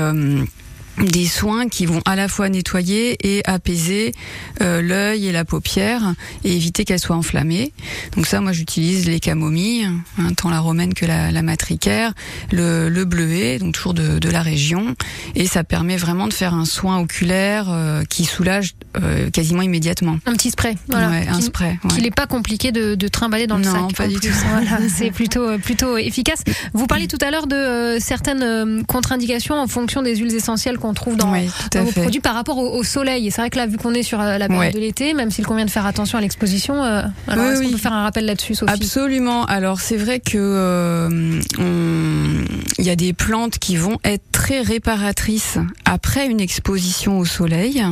des 0.98 1.26
soins 1.26 1.68
qui 1.68 1.86
vont 1.86 2.02
à 2.06 2.16
la 2.16 2.28
fois 2.28 2.48
nettoyer 2.50 3.18
et 3.22 3.42
apaiser 3.46 4.14
euh, 4.62 4.82
l'œil 4.82 5.28
et 5.28 5.32
la 5.32 5.44
paupière 5.46 6.14
et 6.44 6.56
éviter 6.56 6.86
qu'elle 6.86 7.00
soit 7.00 7.16
enflammée. 7.16 7.74
Donc 8.16 8.26
ça, 8.28 8.40
moi, 8.42 8.52
j'utilise 8.54 9.08
les 9.08 9.20
camomilles, 9.20 9.90
hein, 10.18 10.34
tant 10.38 10.50
la 10.50 10.60
romaine 10.60 10.94
que 10.94 11.06
la, 11.06 11.32
la 11.32 11.42
matricaire, 11.42 12.14
le, 12.52 12.90
le 12.90 13.06
bleuet, 13.06 13.60
donc 13.60 13.74
toujours 13.74 13.94
de, 13.94 14.20
de 14.20 14.30
la 14.30 14.42
région, 14.42 14.96
et 15.36 15.48
ça 15.48 15.64
permet 15.64 15.98
vraiment 15.98 16.28
de 16.28 16.34
faire 16.34 16.54
un 16.54 16.66
soin 16.66 17.00
oculaire 17.00 17.68
euh, 17.70 18.04
qui 18.06 18.24
soulage 18.26 18.74
euh, 19.02 19.30
quasiment 19.30 19.62
immédiatement. 19.62 20.18
Un 20.26 20.34
petit 20.34 20.52
spray. 20.52 20.76
Voilà. 20.88 21.10
Ouais, 21.10 21.28
un 21.28 21.42
spray. 21.42 21.78
ouais. 21.84 21.90
Qu'il 21.94 22.04
n'est 22.04 22.12
pas 22.12 22.28
compliqué 22.28 22.72
de, 22.72 22.96
de 22.96 23.08
trimballer 23.08 23.48
dans 23.48 23.58
le 23.58 23.66
Non, 23.66 23.90
sac. 23.90 23.98
pas 23.98 24.06
en 24.06 24.08
du 24.08 24.16
plus. 24.20 24.30
tout. 24.30 24.36
Voilà, 24.50 24.80
c'est 24.90 25.12
plutôt 25.12 25.44
euh, 25.50 25.58
plutôt 25.58 25.98
efficace. 25.98 26.44
Vous 26.74 26.88
parliez 26.88 27.08
tout 27.08 27.18
à 27.22 27.32
l'heure 27.32 27.48
de 27.48 27.56
euh, 27.56 28.00
certaines 28.00 28.44
euh, 28.44 28.84
contre-indications 28.84 29.56
en 29.56 29.68
fonction 29.68 30.02
des 30.02 30.16
huiles 30.16 30.34
essentielles 30.36 30.78
qu'on 30.86 30.94
trouve 30.94 31.18
dans, 31.18 31.32
Oui, 31.32 31.50
vos 31.76 31.92
produits 31.92 32.20
par 32.22 32.36
rapport 32.36 32.58
au, 32.58 32.78
au 32.78 32.84
soleil. 32.84 33.28
Et 33.28 33.32
c'est 33.32 33.42
vrai 33.42 33.50
que 33.50 33.58
là, 33.58 33.66
vu 33.68 33.78
qu'on 33.78 33.94
est 33.94 34.04
sur 34.04 34.22
euh, 34.22 34.38
la 34.38 34.48
période 34.48 34.74
de 34.74 34.80
l'été, 34.80 35.14
même 35.14 35.32
s'il 35.32 35.46
convient 35.46 35.66
de 35.66 35.70
faire 35.72 35.86
attention 35.86 36.18
à 36.18 36.22
l'exposition, 36.22 36.84
euh, 36.84 37.02
alors 37.28 37.46
Oui, 37.46 37.52
est-ce 37.52 37.60
qu'on 37.62 37.66
oui. 37.68 37.72
peut 37.72 37.78
faire 37.78 37.94
un 37.94 38.04
rappel 38.04 38.26
là-dessus, 38.26 38.56
Sophie? 38.56 38.72
Absolument. 38.74 39.46
Alors 39.46 39.80
c'est 39.80 39.98
vrai 39.98 40.20
que 40.20 40.38
euh, 40.38 41.40
on- 41.60 42.46
il 42.78 42.86
y 42.86 42.90
a 42.90 42.96
des 42.96 43.14
plantes 43.14 43.58
qui 43.60 43.76
vont 43.78 43.98
être 44.04 44.24
très 44.32 44.62
réparatrices 44.62 45.58
après 45.86 46.28
une 46.28 46.40
exposition 46.42 47.18
au 47.20 47.26
soleil, 47.26 47.84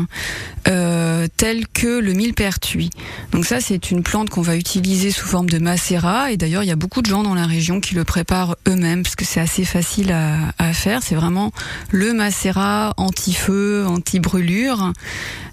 euh, 0.67 1.02
telles 1.27 1.67
que 1.67 1.99
le 1.99 2.13
millepertuis. 2.13 2.89
Donc 3.31 3.45
ça 3.45 3.59
c'est 3.61 3.91
une 3.91 4.03
plante 4.03 4.29
qu'on 4.29 4.41
va 4.41 4.55
utiliser 4.55 5.11
sous 5.11 5.25
forme 5.25 5.49
de 5.49 5.59
macérat 5.59 6.31
et 6.31 6.37
d'ailleurs 6.37 6.63
il 6.63 6.67
y 6.67 6.71
a 6.71 6.75
beaucoup 6.75 7.01
de 7.01 7.07
gens 7.07 7.23
dans 7.23 7.35
la 7.35 7.45
région 7.45 7.79
qui 7.79 7.95
le 7.95 8.03
préparent 8.03 8.55
eux-mêmes 8.67 9.03
parce 9.03 9.15
que 9.15 9.25
c'est 9.25 9.39
assez 9.39 9.65
facile 9.65 10.11
à, 10.11 10.53
à 10.57 10.73
faire. 10.73 11.01
C'est 11.03 11.15
vraiment 11.15 11.51
le 11.91 12.13
macérat 12.13 12.93
anti-feu, 12.97 13.85
anti-brûlure. 13.87 14.93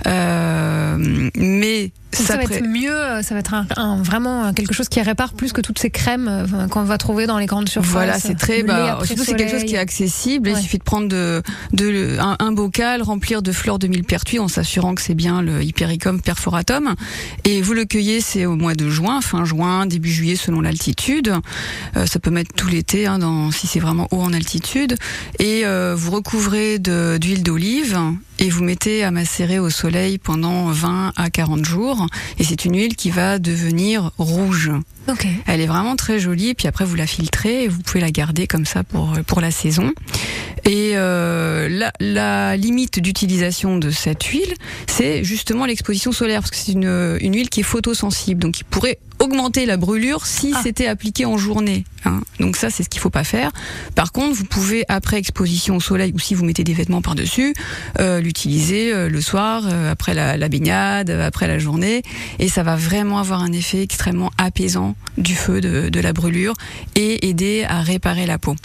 Euh, 0.07 1.31
mais 1.37 1.91
Ça, 2.13 2.37
va 2.37 2.43
être 2.43 2.67
mieux, 2.67 2.91
euh, 2.95 3.23
ça 3.23 3.35
va 3.35 3.41
être 3.41 3.55
un, 3.55 3.67
un- 3.77 4.03
vraiment 4.03 4.53
quelque 4.53 4.75
chose 4.75 4.89
qui 4.89 5.01
répare 5.01 5.33
plus 5.35 5.53
que 5.53 5.61
toutes 5.61 5.79
ces 5.79 5.91
crèmes 5.91 6.29
euh, 6.29 6.67
qu'on 6.69 6.83
va 6.83 6.99
trouver 6.99 7.27
dans 7.27 7.39
les 7.39 7.47
grandes 7.47 7.69
surfaces. 7.69 7.91
Voilà, 7.93 8.19
c'est 8.19 8.35
très. 8.37 8.63
Bah, 8.63 8.99
surtout, 9.05 9.25
c'est 9.25 9.35
quelque 9.35 9.53
chose 9.53 9.65
qui 9.65 9.75
est 9.75 9.79
accessible. 9.79 10.49
Ouais. 10.51 10.55
Il 10.59 10.63
suffit 10.63 10.79
de 10.79 10.83
prendre 10.83 11.09
de, 11.09 11.43
de 11.73 12.19
un, 12.19 12.37
un 12.39 12.53
bocal, 12.53 13.03
remplir 13.03 13.43
de 13.43 13.53
fleurs 13.53 13.79
de 13.79 13.87
millepertuis 13.87 14.39
en 14.39 14.49
s'assurant 14.49 14.95
que 14.95 15.03
c'est 15.03 15.15
bien 15.15 15.41
le 15.43 15.63
Hypericum 15.63 16.21
perforatum. 16.21 16.95
Et 17.45 17.63
vous 17.63 17.75
le 17.75 17.85
cueillez, 17.85 18.21
c'est 18.21 18.47
au 18.47 18.57
mois 18.57 18.75
de 18.75 18.89
juin, 18.89 19.21
fin 19.21 19.45
juin, 19.45 19.87
début 19.87 20.11
juillet, 20.11 20.37
selon 20.37 20.61
l'altitude. 20.61 21.33
Euh, 21.97 22.07
ça 22.07 22.19
peut 22.19 22.31
mettre 22.31 22.53
tout 22.55 22.69
l'été, 22.69 23.07
hein, 23.07 23.19
dans, 23.19 23.51
si 23.51 23.67
c'est 23.67 23.81
vraiment 23.81 24.09
haut 24.11 24.21
en 24.21 24.33
altitude. 24.33 24.97
Et 25.39 25.63
euh, 25.65 25.95
vous 25.97 26.11
recouvrez 26.11 26.79
d'huile 26.79 27.43
d'olive 27.43 27.99
et 28.39 28.49
vous 28.49 28.65
mettez 28.65 29.05
à 29.05 29.11
macérer 29.11 29.59
au 29.59 29.69
soleil 29.71 30.19
pendant 30.19 30.67
20 30.67 31.13
à 31.17 31.31
40 31.31 31.65
jours. 31.65 32.00
Et 32.39 32.45
c'est 32.45 32.65
une 32.65 32.77
huile 32.77 32.97
qui 32.97 33.11
va 33.11 33.39
devenir 33.39 34.11
rouge. 34.19 34.71
Ok. 35.11 35.27
Elle 35.47 35.61
est 35.61 35.67
vraiment 35.67 35.97
très 35.97 36.19
jolie, 36.19 36.55
puis 36.55 36.69
après 36.69 36.85
vous 36.85 36.95
la 36.95 37.07
filtrez 37.07 37.65
et 37.65 37.69
vous 37.69 37.81
pouvez 37.81 38.01
la 38.01 38.11
garder 38.11 38.47
comme 38.47 38.65
ça 38.67 38.85
pour 38.85 39.15
pour 39.27 39.41
la 39.41 39.51
saison. 39.51 39.93
Et 40.65 40.93
euh, 40.95 41.69
la, 41.71 41.93
la 42.01 42.57
limite 42.57 43.01
d'utilisation 43.01 43.79
de 43.79 43.91
cette 43.91 44.23
huile, 44.25 44.55
c'est 44.87 45.25
justement 45.25 45.65
l'exposition 45.67 46.13
solaire, 46.13 46.41
parce 46.41 46.51
que 46.51 46.57
c'est 46.57 46.73
une, 46.73 47.19
une 47.21 47.35
huile 47.35 47.49
qui 47.49 47.61
est 47.61 47.65
photosensible, 47.65 48.41
donc 48.43 48.55
qui 48.55 48.65
pourrait 48.65 48.99
augmenter 49.19 49.67
la 49.67 49.77
brûlure 49.77 50.27
si 50.27 50.53
Ah. 50.55 50.61
c'était 50.63 50.87
appliqué 50.87 51.25
en 51.27 51.37
journée. 51.37 51.85
hein. 52.07 52.21
Donc 52.39 52.57
ça, 52.57 52.71
c'est 52.71 52.83
ce 52.83 52.89
qu'il 52.89 53.01
faut 53.01 53.11
pas 53.11 53.25
faire. 53.25 53.51
Par 53.95 54.13
contre, 54.13 54.35
vous 54.35 54.45
pouvez 54.45 54.85
après 54.89 55.19
exposition 55.19 55.77
au 55.77 55.81
soleil 55.81 56.13
ou 56.15 56.19
si 56.19 56.35
vous 56.35 56.45
mettez 56.45 56.65
des 56.65 56.73
vêtements 56.73 57.03
par 57.03 57.15
dessus, 57.15 57.55
euh, 57.99 58.21
l'utiliser 58.21 58.93
euh, 58.95 59.09
le 59.11 59.21
soir, 59.21 59.65
euh, 59.67 59.91
après 59.93 60.15
la, 60.15 60.37
la 60.39 60.49
baignade, 60.49 61.11
euh, 61.11 61.27
après 61.27 61.49
la 61.49 61.59
journée, 61.59 62.03
et 62.39 62.49
ça 62.49 62.63
va 62.63 62.77
vraiment 62.77 63.19
avoir 63.19 63.43
un 63.43 63.53
effet 63.53 63.83
extrêmement 63.83 64.31
apaisant 64.39 64.95
du 65.19 65.35
feu, 65.35 65.61
de, 65.61 66.01
la 66.01 66.13
brûlure, 66.13 66.55
et 66.95 67.29
aider 67.29 67.65
à 67.69 67.83
réparer 67.83 68.27
la 68.27 68.39
peau. 68.39 68.57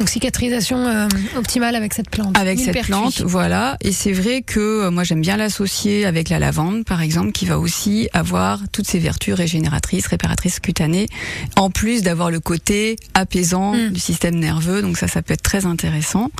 Donc 0.00 0.08
cicatrisation 0.08 0.78
euh, 0.78 1.06
optimale 1.36 1.76
avec 1.76 1.94
cette 1.94 2.10
plante. 2.10 2.36
Avec 2.36 2.58
cette 2.58 2.82
plante, 2.82 3.20
voilà. 3.20 3.76
Et 3.82 3.92
c'est 3.92 4.12
vrai 4.12 4.42
que 4.42 4.58
euh, 4.58 4.90
moi 4.90 5.04
j'aime 5.04 5.20
bien 5.20 5.36
l'associer 5.36 6.06
avec 6.06 6.28
la 6.30 6.38
lavande, 6.38 6.84
par 6.84 7.02
exemple, 7.02 7.32
qui 7.32 7.46
va 7.46 7.58
aussi 7.58 8.08
avoir 8.12 8.60
toutes 8.72 8.86
ces 8.86 8.98
vertus 8.98 9.34
régénératrices, 9.34 10.06
réparatrices 10.06 10.58
cutanées, 10.58 11.06
en 11.56 11.70
plus 11.70 12.02
d'avoir 12.02 12.30
le 12.30 12.40
côté 12.40 12.96
apaisant 13.14 13.60
Mm. 13.74 13.90
du 13.90 14.00
système 14.00 14.36
nerveux. 14.36 14.82
Donc 14.82 14.96
ça, 14.96 15.08
ça 15.08 15.22
peut 15.22 15.34
être 15.34 15.42
très 15.42 15.66
intéressant. 15.66 16.30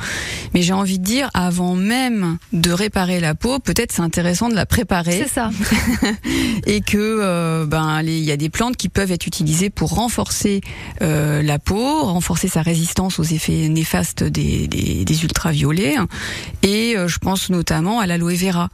Mais 0.55 0.63
j'ai 0.63 0.73
envie 0.73 0.99
de 0.99 1.05
dire, 1.05 1.31
avant 1.35 1.75
même 1.75 2.39
de 2.53 2.71
réparer 2.71 3.21
la 3.21 3.35
peau, 3.35 3.59
peut-être 3.59 3.93
c'est 3.93 4.03
intéressant 4.03 4.49
de 4.49 4.55
la 4.55 4.67
préparer 4.67 5.25
C'est 5.25 5.35
ça. 5.35 5.51
et 6.67 6.81
que 6.81 6.97
euh, 6.97 7.67
ben 7.67 8.03
il 8.03 8.25
y 8.25 8.33
a 8.33 8.37
des 8.37 8.51
plantes 8.51 8.77
qui 8.77 8.89
peuvent 8.89 9.13
être 9.13 9.27
utilisées 9.27 9.71
pour 9.71 9.95
renforcer 9.95 10.61
euh, 11.03 11.43
la 11.43 11.59
peau, 11.59 12.03
renforcer 12.05 12.49
sa 12.49 12.63
résistance 12.63 13.19
aux 13.19 13.25
effets 13.25 13.50
néfastes 13.69 14.25
des, 14.25 15.23
ultraviolets. 15.23 15.97
Et 16.63 16.97
euh, 16.97 17.09
je 17.09 17.19
pense 17.19 17.51
notamment 17.51 18.01
à 18.01 18.07
l'aloe 18.07 18.35
vera. 18.35 18.71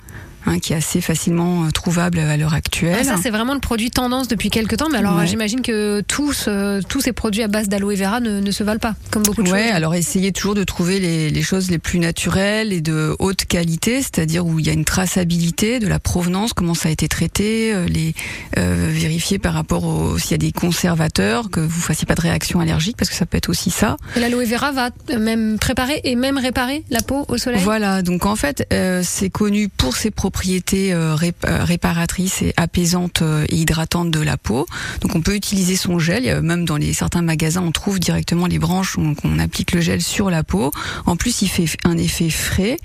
Hein, 0.46 0.58
qui 0.58 0.72
est 0.72 0.76
assez 0.76 1.00
facilement 1.00 1.64
euh, 1.64 1.70
trouvable 1.70 2.18
à 2.18 2.36
l'heure 2.36 2.54
actuelle. 2.54 2.96
Ah, 3.00 3.04
ça, 3.04 3.16
c'est 3.22 3.30
vraiment 3.30 3.54
le 3.54 3.60
produit 3.60 3.90
tendance 3.90 4.28
depuis 4.28 4.50
quelques 4.50 4.76
temps. 4.76 4.88
Mais 4.90 4.98
alors, 4.98 5.16
Ouais. 5.16 5.26
j'imagine 5.26 5.62
que 5.62 6.00
tous, 6.02 6.46
euh, 6.48 6.80
tous 6.88 7.00
ces 7.00 7.12
produits 7.12 7.42
à 7.42 7.48
base 7.48 7.68
d'aloe 7.68 7.94
vera 7.96 8.20
ne, 8.20 8.40
ne 8.40 8.50
se 8.50 8.62
valent 8.64 8.78
pas, 8.80 8.94
comme 9.10 9.22
beaucoup 9.22 9.42
de 9.42 9.50
Ouais, 9.50 9.64
choses. 9.68 9.72
alors 9.76 9.94
essayez 9.94 10.32
toujours 10.32 10.54
de 10.54 10.64
trouver 10.64 11.00
les, 11.00 11.30
les 11.30 11.42
choses 11.42 11.70
les 11.70 11.78
plus 11.78 11.98
naturelles 11.98 12.72
et 12.72 12.80
de 12.80 13.14
haute 13.18 13.44
qualité, 13.46 14.00
c'est-à-dire 14.02 14.46
où 14.46 14.58
il 14.58 14.66
y 14.66 14.70
a 14.70 14.72
une 14.72 14.84
traçabilité 14.84 15.78
de 15.80 15.86
la 15.88 15.98
provenance, 15.98 16.52
comment 16.52 16.74
ça 16.74 16.88
a 16.88 16.92
été 16.92 17.08
traité, 17.08 17.72
euh, 17.74 17.86
les 17.86 18.14
euh, 18.58 18.88
vérifier 18.92 19.38
par 19.38 19.54
rapport 19.54 19.84
au 19.84 20.18
s'il 20.18 20.32
y 20.32 20.34
a 20.34 20.38
des 20.38 20.52
conservateurs, 20.52 21.50
que 21.50 21.60
vous 21.60 21.80
fassiez 21.80 22.06
pas 22.06 22.14
de 22.14 22.20
réaction 22.20 22.60
allergique, 22.60 22.96
parce 22.96 23.10
que 23.10 23.16
ça 23.16 23.26
peut 23.26 23.36
être 23.38 23.48
aussi 23.48 23.70
ça. 23.70 23.96
Et 24.16 24.20
l'aloe 24.20 24.44
vera 24.44 24.72
va 24.72 24.90
même 25.18 25.58
préparer 25.58 26.00
et 26.04 26.14
même 26.14 26.38
réparer 26.38 26.84
la 26.90 27.00
peau 27.02 27.24
au 27.28 27.38
soleil? 27.38 27.60
Voilà, 27.62 28.02
donc 28.02 28.26
en 28.26 28.36
fait, 28.36 28.66
euh, 28.72 29.02
c'est 29.04 29.30
connu 29.30 29.68
pour 29.68 29.96
ses 29.96 30.10
propriétés 30.10 30.35
euh, 30.44 31.14
rép- 31.16 31.34
euh, 31.46 31.64
réparatrices 31.64 32.42
et 32.42 32.52
apaisantes 32.56 33.22
euh, 33.22 33.44
et 33.48 33.56
hydratantes 33.56 34.10
de 34.10 34.20
la 34.20 34.36
peau. 34.36 34.66
Donc 35.00 35.14
on 35.14 35.20
peut 35.20 35.34
utiliser 35.34 35.76
son 35.76 35.98
gel, 35.98 36.42
même 36.42 36.64
dans 36.64 36.76
les 36.76 36.92
certains 36.92 37.22
magasins, 37.22 37.62
on 37.62 37.72
trouve 37.72 37.98
directement 37.98 38.46
les 38.46 38.58
branches 38.58 38.96
où 38.96 39.14
on 39.24 39.38
applique 39.38 39.72
le 39.72 39.80
gel 39.80 40.02
sur 40.02 40.30
la 40.30 40.42
peau. 40.44 40.70
En 41.06 41.16
plus, 41.16 41.42
il 41.42 41.48
fait 41.48 41.66
un 41.84 41.96
effet 41.98 42.30
frais, 42.30 42.76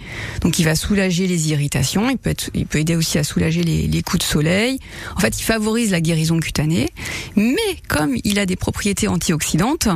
donc 0.41 0.59
il 0.59 0.63
va 0.63 0.75
soulager 0.75 1.27
les 1.27 1.49
irritations, 1.49 2.09
il 2.09 2.17
peut, 2.17 2.29
être, 2.29 2.49
il 2.53 2.65
peut 2.65 2.79
aider 2.79 2.95
aussi 2.95 3.17
à 3.17 3.23
soulager 3.23 3.63
les, 3.63 3.87
les 3.87 4.01
coups 4.03 4.19
de 4.19 4.27
soleil. 4.29 4.79
En 5.15 5.19
fait, 5.19 5.39
il 5.39 5.43
favorise 5.43 5.91
la 5.91 6.01
guérison 6.01 6.39
cutanée, 6.39 6.89
mais 7.35 7.55
comme 7.87 8.15
il 8.23 8.39
a 8.39 8.45
des 8.45 8.55
propriétés 8.55 9.07
antioxydantes, 9.07 9.87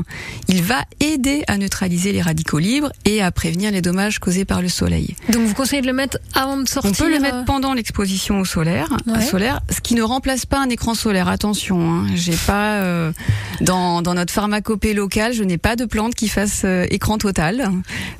il 0.47 0.62
va 0.62 0.83
aider 1.00 1.43
à 1.47 1.57
neutraliser 1.57 2.12
les 2.12 2.21
radicaux 2.21 2.59
libres 2.59 2.91
et 3.05 3.21
à 3.21 3.31
prévenir 3.31 3.71
les 3.71 3.81
dommages 3.81 4.19
causés 4.19 4.45
par 4.45 4.62
le 4.62 4.69
soleil. 4.69 5.15
Donc 5.31 5.45
vous 5.45 5.53
conseillez 5.53 5.81
de 5.81 5.88
le 5.88 5.93
mettre 5.93 6.17
avant 6.33 6.57
de 6.57 6.67
sortir. 6.67 6.91
On 6.91 6.93
peut 6.93 7.09
le 7.09 7.17
euh, 7.17 7.21
mettre 7.21 7.44
pendant 7.45 7.73
l'exposition 7.73 8.39
au 8.39 8.45
solaire, 8.45 8.89
Ouais. 9.07 9.21
solaire, 9.21 9.61
ce 9.69 9.79
qui 9.81 9.95
ne 9.95 10.01
remplace 10.01 10.45
pas 10.45 10.59
un 10.59 10.69
écran 10.69 10.93
solaire. 10.95 11.27
Attention, 11.29 11.91
hein, 11.91 12.07
j'ai 12.15 12.35
pas 12.35 12.73
euh, 12.81 13.11
dans, 13.61 14.01
dans 14.01 14.13
notre 14.13 14.33
pharmacopée 14.33 14.93
locale, 14.93 15.33
je 15.33 15.43
n'ai 15.43 15.57
pas 15.57 15.75
de 15.75 15.85
plante 15.85 16.15
qui 16.15 16.27
fasse 16.27 16.63
euh, 16.65 16.85
écran 16.89 17.17
total. 17.17 17.71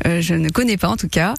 Euh, 0.06 0.22
je 0.22 0.36
ne 0.36 0.50
connais 0.50 0.78
pas 0.78 0.88
en 0.90 0.98
tout 0.98 1.08
cas. 1.10 1.34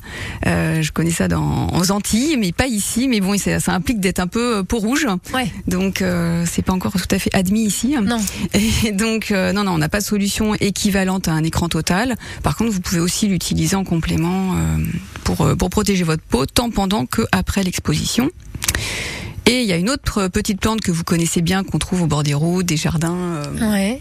Je 0.45 0.91
connais 0.93 1.11
ça 1.11 1.29
dans 1.29 1.69
aux 1.73 1.91
Antilles, 1.91 2.37
mais 2.39 2.53
pas 2.53 2.67
ici. 2.67 3.09
Mais 3.09 3.21
bon, 3.21 3.39
ça, 3.39 3.61
ça 3.61 3.73
implique 3.73 4.01
d'être 4.01 4.21
un 4.21 4.27
peu 4.27 4.63
peau 4.65 4.79
rouge, 4.79 5.07
Ouais. 5.33 5.51
donc 5.67 6.03
c'est 6.45 6.63
pas 6.63 6.73
encore 6.73 6.93
tout 6.93 7.15
à 7.15 7.19
fait 7.19 7.35
admis 7.35 7.65
ici. 7.65 7.95
Non. 8.03 8.19
Et 8.85 8.93
donc, 8.93 9.31
non, 9.31 9.65
non, 9.65 9.73
on 9.73 9.79
n'a 9.79 9.89
pas 9.89 10.01
de 10.01 10.05
solution 10.05 10.55
équivalente 10.57 11.29
à 11.29 11.33
un 11.33 11.45
écran 11.45 11.69
total. 11.69 12.17
Par 12.43 12.57
contre, 12.57 12.71
vous 12.73 12.81
pouvez 12.81 13.01
aussi 13.01 13.29
l'utiliser 13.29 13.77
en 13.77 13.85
complément 13.85 14.55
pour, 15.25 15.57
pour 15.57 15.71
protéger 15.71 16.05
votre 16.05 16.23
peau, 16.23 16.47
tant 16.47 16.71
pendant 16.71 17.07
que 17.07 17.23
après 17.33 17.63
l'exposition. 17.63 17.76
Et 19.47 19.61
il 19.63 19.67
y 19.67 19.73
a 19.73 19.77
une 19.77 19.91
autre 19.91 20.27
petite 20.29 20.61
plante 20.61 20.81
que 20.81 20.91
vous 20.91 21.05
connaissez 21.05 21.41
bien, 21.41 21.63
qu'on 21.63 21.79
trouve 21.79 22.03
au 22.03 22.07
bord 22.07 22.23
des 22.25 22.35
routes, 22.35 22.67
des 22.67 22.77
jardins. 22.77 23.15
euh, 23.17 23.71
Ouais. 23.73 24.01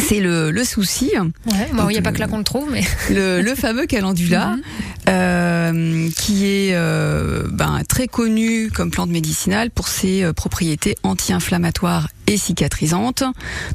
C'est 0.00 0.20
le, 0.20 0.50
le 0.52 0.64
souci, 0.64 1.10
Ouais, 1.16 1.68
bon, 1.74 1.88
il 1.88 1.92
n'y 1.94 1.98
a 1.98 2.02
pas 2.02 2.10
euh, 2.10 2.12
que 2.12 2.18
là 2.20 2.28
qu'on 2.28 2.38
le 2.38 2.44
trouve, 2.44 2.68
mais. 2.70 2.82
le, 3.10 3.42
le 3.42 3.54
fameux 3.54 3.86
calendula, 3.86 4.56
Mhm. 4.56 4.62
euh, 5.08 6.08
qui 6.16 6.44
est 6.46 6.70
euh, 6.74 7.42
ben, 7.50 7.82
très 7.88 8.06
connu 8.06 8.70
comme 8.70 8.90
plante 8.90 9.10
médicinale 9.10 9.70
pour 9.70 9.88
ses 9.88 10.22
euh, 10.22 10.32
propriétés 10.32 10.96
anti-inflammatoires 11.02 12.08
et 12.28 12.36
cicatrisantes. 12.36 13.22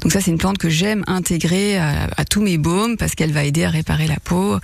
Donc 0.00 0.12
ça, 0.12 0.20
c'est 0.20 0.30
une 0.30 0.38
plante 0.38 0.58
que 0.58 0.68
j'aime 0.68 1.04
intégrer 1.06 1.76
à, 1.76 2.08
à 2.16 2.24
tous 2.24 2.40
mes 2.40 2.56
baumes 2.58 2.96
parce 2.96 3.14
qu'elle 3.14 3.32
va 3.32 3.44
aider 3.44 3.64
à 3.64 3.70
réparer 3.70 4.06
la 4.06 4.16
peau 4.22 4.54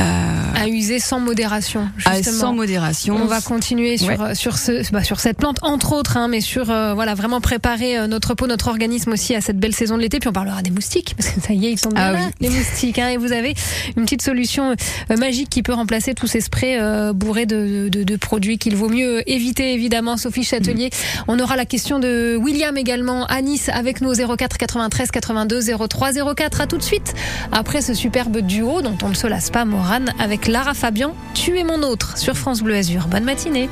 euh, 0.00 0.42
À 0.54 0.68
user 0.68 0.98
sans 0.98 1.20
modération, 1.20 1.88
à- 2.04 2.16
justement. 2.16 2.38
sans 2.38 2.52
modération. 2.54 3.16
On 3.16 3.26
va 3.26 3.40
continuer 3.40 3.96
sur, 3.98 4.08
Ouais. 4.20 4.34
sur, 4.34 4.58
ce, 4.58 4.90
bah, 4.92 5.02
sur 5.04 5.20
cette 5.20 5.38
plante, 5.38 5.58
entre 5.62 5.92
autres, 5.92 6.16
hein, 6.16 6.28
mais 6.28 6.40
sur 6.40 6.70
euh, 6.70 6.94
voilà, 6.94 7.14
vraiment 7.14 7.40
préparer 7.40 7.98
euh, 7.98 8.06
notre 8.06 8.34
peau, 8.34 8.46
notre 8.46 8.68
organisme 8.68 9.12
aussi 9.12 9.34
à 9.34 9.40
cette 9.40 9.58
belle 9.58 9.74
saison 9.74 9.96
de 9.96 10.02
l'été. 10.02 10.18
Puis 10.20 10.28
on 10.28 10.32
parlera 10.32 10.62
des 10.62 10.70
moustiques, 10.70 11.14
parce 11.16 11.30
que 11.30 11.40
ça 11.40 11.52
y 11.52 11.66
est, 11.66 11.72
ils 11.72 11.78
sont 11.80 11.90
bien 11.90 12.02
Ah 12.02 12.12
là, 12.12 12.18
oui. 12.26 12.32
les 12.40 12.50
moustiques. 12.50 12.98
Hein, 12.98 13.08
et 13.08 13.16
vous 13.16 13.32
avez 13.32 13.54
une 13.96 14.04
petite 14.04 14.22
solution 14.22 14.74
magique 15.18 15.48
qui 15.50 15.62
peut 15.62 15.74
remplacer 15.74 16.14
tous 16.14 16.26
ces 16.26 16.40
sprays 16.40 16.78
euh, 16.80 17.12
bourrés 17.12 17.46
de, 17.46 17.88
de, 17.90 18.02
de 18.04 18.16
produits 18.16 18.58
qu'il 18.58 18.76
vaut 18.76 18.88
mieux 18.88 19.28
éviter, 19.30 19.72
évidemment. 19.74 20.16
Sophie 20.16 20.44
Châtelier. 20.44 20.90
On 21.28 21.38
aura 21.40 21.56
la 21.56 21.64
question 21.64 21.98
de 21.98 22.36
William 22.40 22.76
également 22.76 23.23
à 23.28 23.42
Nice 23.42 23.68
avec 23.68 24.00
nos 24.00 24.14
04 24.14 24.58
93 24.58 25.10
82 25.10 25.60
03 25.88 26.34
04. 26.34 26.60
À 26.60 26.66
tout 26.66 26.78
de 26.78 26.82
suite. 26.82 27.14
Après 27.52 27.82
ce 27.82 27.94
superbe 27.94 28.38
duo 28.38 28.82
dont 28.82 28.96
on 29.02 29.08
ne 29.08 29.14
se 29.14 29.26
lasse 29.26 29.50
pas, 29.50 29.64
Morane, 29.64 30.12
avec 30.18 30.46
Lara 30.46 30.74
Fabian, 30.74 31.14
Tu 31.34 31.58
es 31.58 31.64
mon 31.64 31.82
autre 31.82 32.16
sur 32.18 32.36
France 32.36 32.62
Bleu 32.62 32.74
Azur. 32.74 33.06
Bonne 33.08 33.24
matinée. 33.24 33.68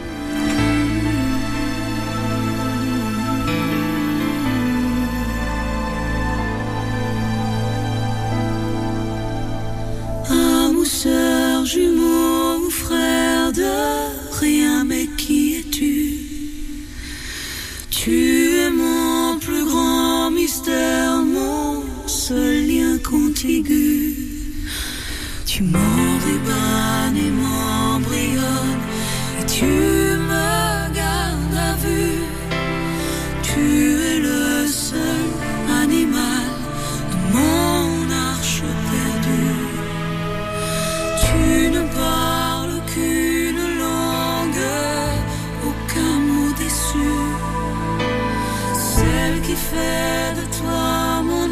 Fait 49.73 50.29
de 50.41 50.45
toi 50.59 51.23
mon 51.31 51.49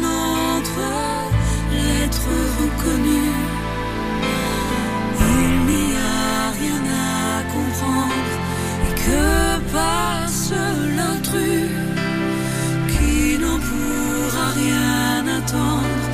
entre, 0.55 0.87
l'être 1.73 2.29
reconnu. 2.59 3.23
Il 5.33 5.53
n'y 5.69 5.91
a 5.95 6.41
rien 6.59 6.81
à 7.17 7.43
comprendre 7.55 8.31
et 8.87 8.93
que 9.05 9.23
passe 9.75 10.53
l'intrus 10.97 11.71
qui 12.93 13.37
n'en 13.43 13.59
pourra 13.67 14.47
rien 14.63 15.19
attendre. 15.39 16.05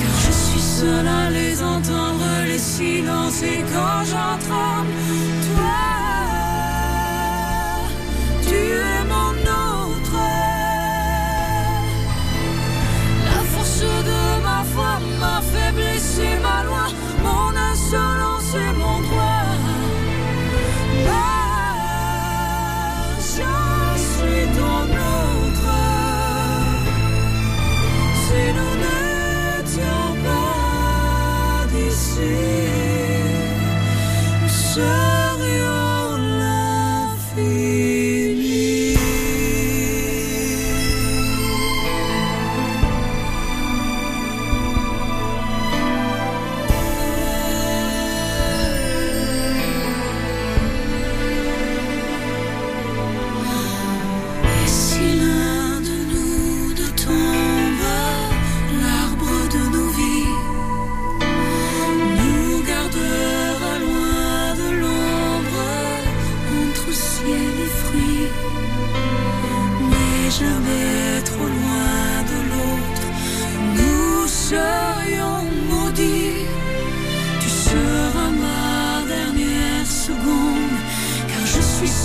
Car 0.00 0.14
je 0.26 0.32
suis 0.46 0.66
seul 0.78 1.06
à 1.22 1.30
les 1.38 1.62
entendre, 1.62 2.26
les 2.50 2.62
silences 2.74 3.42
et 3.42 3.60
quand 3.72 4.00
j'en 4.10 4.34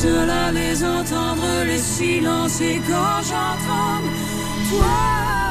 à 0.05 0.51
les 0.51 0.81
entendre, 0.83 1.63
les 1.65 1.77
silences 1.77 2.61
et 2.61 2.79
quand 2.87 3.21
j'en 3.21 3.57
tremble, 3.65 4.07
toi, 4.69 5.48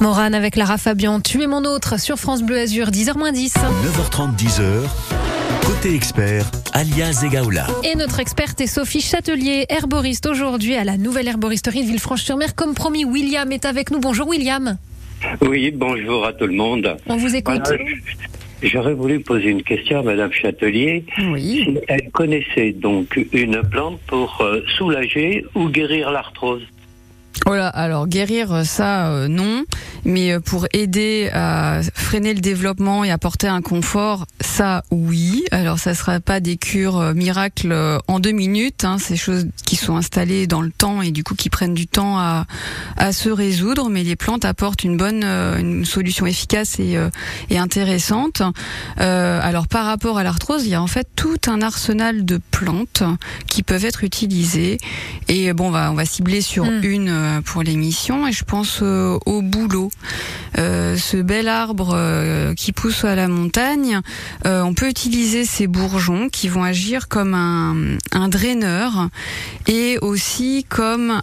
Morane 0.00 0.34
avec 0.34 0.56
Lara 0.56 0.78
Fabian, 0.78 1.20
Tu 1.20 1.42
es 1.42 1.46
mon 1.46 1.64
autre 1.66 2.00
sur 2.00 2.16
France 2.16 2.42
Bleu 2.42 2.58
Azur, 2.58 2.86
10h 2.86 3.32
10. 3.32 3.54
9h30, 3.54 4.34
10h. 4.34 4.62
Côté 5.66 5.94
expert, 5.94 6.50
alias 6.72 7.22
Egaola. 7.22 7.66
Et 7.84 7.94
notre 7.96 8.18
experte 8.18 8.62
est 8.62 8.66
Sophie 8.66 9.02
Châtelier, 9.02 9.66
herboriste 9.68 10.24
aujourd'hui 10.26 10.74
à 10.74 10.84
la 10.84 10.96
nouvelle 10.96 11.28
herboristerie 11.28 11.82
de 11.82 11.88
Villefranche-sur-Mer. 11.88 12.54
Comme 12.54 12.74
promis, 12.74 13.04
William 13.04 13.52
est 13.52 13.66
avec 13.66 13.90
nous. 13.90 14.00
Bonjour 14.00 14.26
William. 14.26 14.78
Oui, 15.42 15.70
bonjour 15.70 16.24
à 16.24 16.32
tout 16.32 16.46
le 16.46 16.54
monde. 16.54 16.96
On 17.06 17.18
vous 17.18 17.36
écoute. 17.36 17.60
Voilà, 17.66 17.84
J'aurais 18.62 18.94
voulu 18.94 19.20
poser 19.20 19.48
une 19.48 19.62
question 19.62 20.00
à 20.00 20.02
Madame 20.02 20.32
Châtelier. 20.32 21.04
Oui. 21.30 21.62
Si 21.64 21.78
elle 21.88 22.10
connaissait 22.10 22.72
donc 22.72 23.18
une 23.32 23.60
plante 23.62 24.00
pour 24.06 24.40
euh, 24.40 24.62
soulager 24.78 25.44
ou 25.54 25.68
guérir 25.68 26.10
l'arthrose? 26.10 26.62
Voilà, 27.46 27.68
alors 27.68 28.06
guérir 28.06 28.52
euh, 28.52 28.64
ça 28.64 29.08
euh, 29.08 29.28
non, 29.28 29.64
mais 30.04 30.32
euh, 30.32 30.40
pour 30.40 30.66
aider 30.72 31.30
à 31.32 31.80
freiner 31.94 32.34
le 32.34 32.40
développement 32.40 33.02
et 33.02 33.10
apporter 33.10 33.48
un 33.48 33.62
confort, 33.62 34.26
ça 34.40 34.82
oui. 34.90 35.44
Alors 35.50 35.78
ça 35.78 35.94
sera 35.94 36.20
pas 36.20 36.40
des 36.40 36.56
cures 36.56 37.14
miracles 37.14 37.74
en 38.08 38.20
deux 38.20 38.32
minutes, 38.32 38.84
hein, 38.84 38.96
c'est 38.98 39.16
choses 39.16 39.46
qui 39.64 39.76
sont 39.76 39.96
installées 39.96 40.46
dans 40.46 40.60
le 40.60 40.70
temps 40.70 41.02
et 41.02 41.12
du 41.12 41.24
coup 41.24 41.34
qui 41.34 41.50
prennent 41.50 41.74
du 41.74 41.86
temps 41.86 42.18
à, 42.18 42.46
à 42.96 43.12
se 43.12 43.30
résoudre, 43.30 43.88
mais 43.88 44.04
les 44.04 44.16
plantes 44.16 44.44
apportent 44.44 44.84
une 44.84 44.96
bonne 44.96 45.22
euh, 45.24 45.58
une 45.58 45.84
solution 45.84 46.26
efficace 46.26 46.78
et, 46.78 46.96
euh, 46.96 47.08
et 47.48 47.58
intéressante. 47.58 48.42
Alors 48.96 49.66
par 49.66 49.86
rapport 49.86 50.18
à 50.18 50.22
l'arthrose, 50.22 50.64
il 50.66 50.70
y 50.70 50.74
a 50.74 50.82
en 50.82 50.86
fait 50.86 51.08
tout 51.16 51.38
un 51.46 51.62
arsenal 51.62 52.24
de 52.24 52.38
plantes 52.50 53.02
qui 53.46 53.62
peuvent 53.62 53.84
être 53.84 54.04
utilisées 54.04 54.78
et 55.28 55.52
bon 55.52 55.68
on 55.68 55.70
va 55.70 55.90
on 55.90 55.94
va 55.94 56.04
cibler 56.04 56.40
sur 56.42 56.60
Mm. 56.70 56.84
une 56.84 57.10
pour 57.44 57.62
l'émission 57.62 58.26
et 58.26 58.32
je 58.32 58.44
pense 58.44 58.80
euh, 58.82 59.18
au 59.26 59.42
bouleau. 59.42 59.90
Euh, 60.58 60.96
ce 60.96 61.16
bel 61.16 61.48
arbre 61.48 61.92
euh, 61.94 62.54
qui 62.54 62.72
pousse 62.72 63.04
à 63.04 63.14
la 63.14 63.28
montagne, 63.28 64.00
euh, 64.46 64.62
on 64.62 64.74
peut 64.74 64.88
utiliser 64.88 65.44
ces 65.44 65.66
bourgeons 65.66 66.28
qui 66.28 66.48
vont 66.48 66.64
agir 66.64 67.08
comme 67.08 67.34
un, 67.34 68.28
draineur 68.28 69.08
et 69.66 69.98
aussi 70.02 70.64
comme 70.68 71.22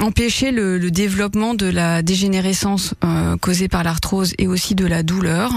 empêcher 0.00 0.50
le, 0.50 0.78
le 0.78 0.90
développement 0.90 1.54
de 1.54 1.66
la 1.66 2.02
dégénérescence 2.02 2.94
euh, 3.04 3.36
causée 3.36 3.68
par 3.68 3.82
l'arthrose 3.84 4.34
et 4.38 4.46
aussi 4.46 4.74
de 4.74 4.86
la 4.86 5.02
douleur. 5.02 5.52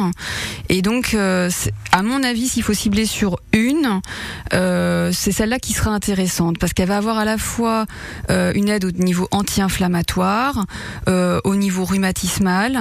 Et 0.69 0.81
donc, 0.81 1.13
euh, 1.13 1.49
à 1.91 2.01
mon 2.01 2.23
avis, 2.23 2.47
s'il 2.47 2.63
faut 2.63 2.73
cibler 2.73 3.05
sur 3.05 3.39
une, 3.51 4.01
euh, 4.53 5.11
c'est 5.13 5.31
celle-là 5.31 5.59
qui 5.59 5.73
sera 5.73 5.91
intéressante 5.91 6.57
parce 6.57 6.73
qu'elle 6.73 6.87
va 6.87 6.97
avoir 6.97 7.17
à 7.17 7.25
la 7.25 7.37
fois 7.37 7.85
euh, 8.29 8.51
une 8.55 8.69
aide 8.69 8.85
au 8.85 8.91
niveau 8.91 9.22
anti-inflammatoire, 9.31 10.65
euh, 11.07 11.39
au 11.43 11.55
niveau 11.55 11.85
rhumatismal. 11.85 12.79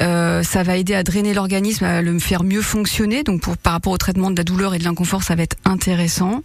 Euh, 0.00 0.42
ça 0.42 0.62
va 0.62 0.76
aider 0.76 0.94
à 0.94 1.02
drainer 1.02 1.34
l'organisme, 1.34 1.84
à 1.84 2.02
le 2.02 2.18
faire 2.18 2.44
mieux 2.44 2.62
fonctionner. 2.62 3.22
Donc, 3.22 3.42
pour, 3.42 3.56
par 3.56 3.72
rapport 3.72 3.92
au 3.92 3.98
traitement 3.98 4.30
de 4.30 4.36
la 4.36 4.44
douleur 4.44 4.74
et 4.74 4.78
de 4.78 4.84
l'inconfort, 4.84 5.22
ça 5.22 5.34
va 5.34 5.42
être 5.42 5.56
intéressant. 5.64 6.42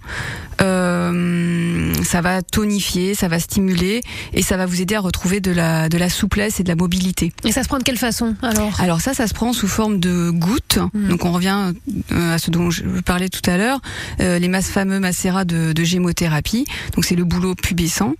Euh, 0.61 1.93
ça 2.03 2.21
va 2.21 2.41
tonifier, 2.41 3.15
ça 3.15 3.27
va 3.27 3.39
stimuler 3.39 4.01
et 4.33 4.41
ça 4.41 4.57
va 4.57 4.65
vous 4.65 4.81
aider 4.81 4.95
à 4.95 4.99
retrouver 4.99 5.39
de 5.39 5.51
la, 5.51 5.89
de 5.89 5.97
la 5.97 6.09
souplesse 6.09 6.59
et 6.59 6.63
de 6.63 6.69
la 6.69 6.75
mobilité. 6.75 7.31
Et 7.45 7.51
ça 7.51 7.63
se 7.63 7.67
prend 7.67 7.77
de 7.77 7.83
quelle 7.83 7.97
façon 7.97 8.35
alors? 8.41 8.79
Alors 8.81 9.01
ça, 9.01 9.13
ça 9.13 9.27
se 9.27 9.33
prend 9.33 9.53
sous 9.53 9.67
forme 9.67 9.99
de 9.99 10.29
gouttes. 10.31 10.79
Mm. 10.93 11.07
Donc 11.09 11.25
on 11.25 11.31
revient 11.31 11.73
à 12.11 12.37
ce 12.37 12.51
dont 12.51 12.69
je 12.71 12.83
parlais 13.05 13.29
tout 13.29 13.47
à 13.49 13.57
l'heure, 13.57 13.79
les 14.19 14.47
masses 14.47 14.69
fameux 14.69 14.99
macérats 14.99 15.45
de, 15.45 15.71
de 15.71 15.83
gémothérapie. 15.83 16.65
Donc 16.95 17.05
c'est 17.05 17.15
le 17.15 17.23
boulot 17.23 17.55
pubescent. 17.55 18.13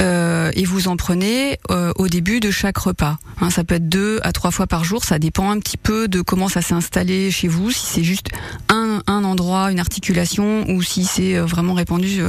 Euh, 0.00 0.50
et 0.60 0.66
vous 0.66 0.88
en 0.88 0.96
prenez 0.96 1.58
euh, 1.70 1.90
au 1.96 2.06
début 2.06 2.38
de 2.38 2.50
chaque 2.50 2.76
repas. 2.76 3.16
Hein, 3.40 3.48
ça 3.48 3.64
peut 3.64 3.76
être 3.76 3.88
deux 3.88 4.20
à 4.22 4.30
trois 4.30 4.50
fois 4.50 4.66
par 4.66 4.84
jour. 4.84 5.02
Ça 5.02 5.18
dépend 5.18 5.50
un 5.50 5.58
petit 5.58 5.78
peu 5.78 6.06
de 6.06 6.20
comment 6.20 6.50
ça 6.50 6.60
s'est 6.60 6.74
installé 6.74 7.30
chez 7.30 7.48
vous. 7.48 7.70
Si 7.70 7.86
c'est 7.86 8.04
juste 8.04 8.26
un, 8.68 9.00
un 9.06 9.24
endroit, 9.24 9.72
une 9.72 9.80
articulation, 9.80 10.68
ou 10.68 10.82
si 10.82 11.06
c'est 11.06 11.38
euh, 11.38 11.46
vraiment 11.46 11.72
répandu 11.72 12.20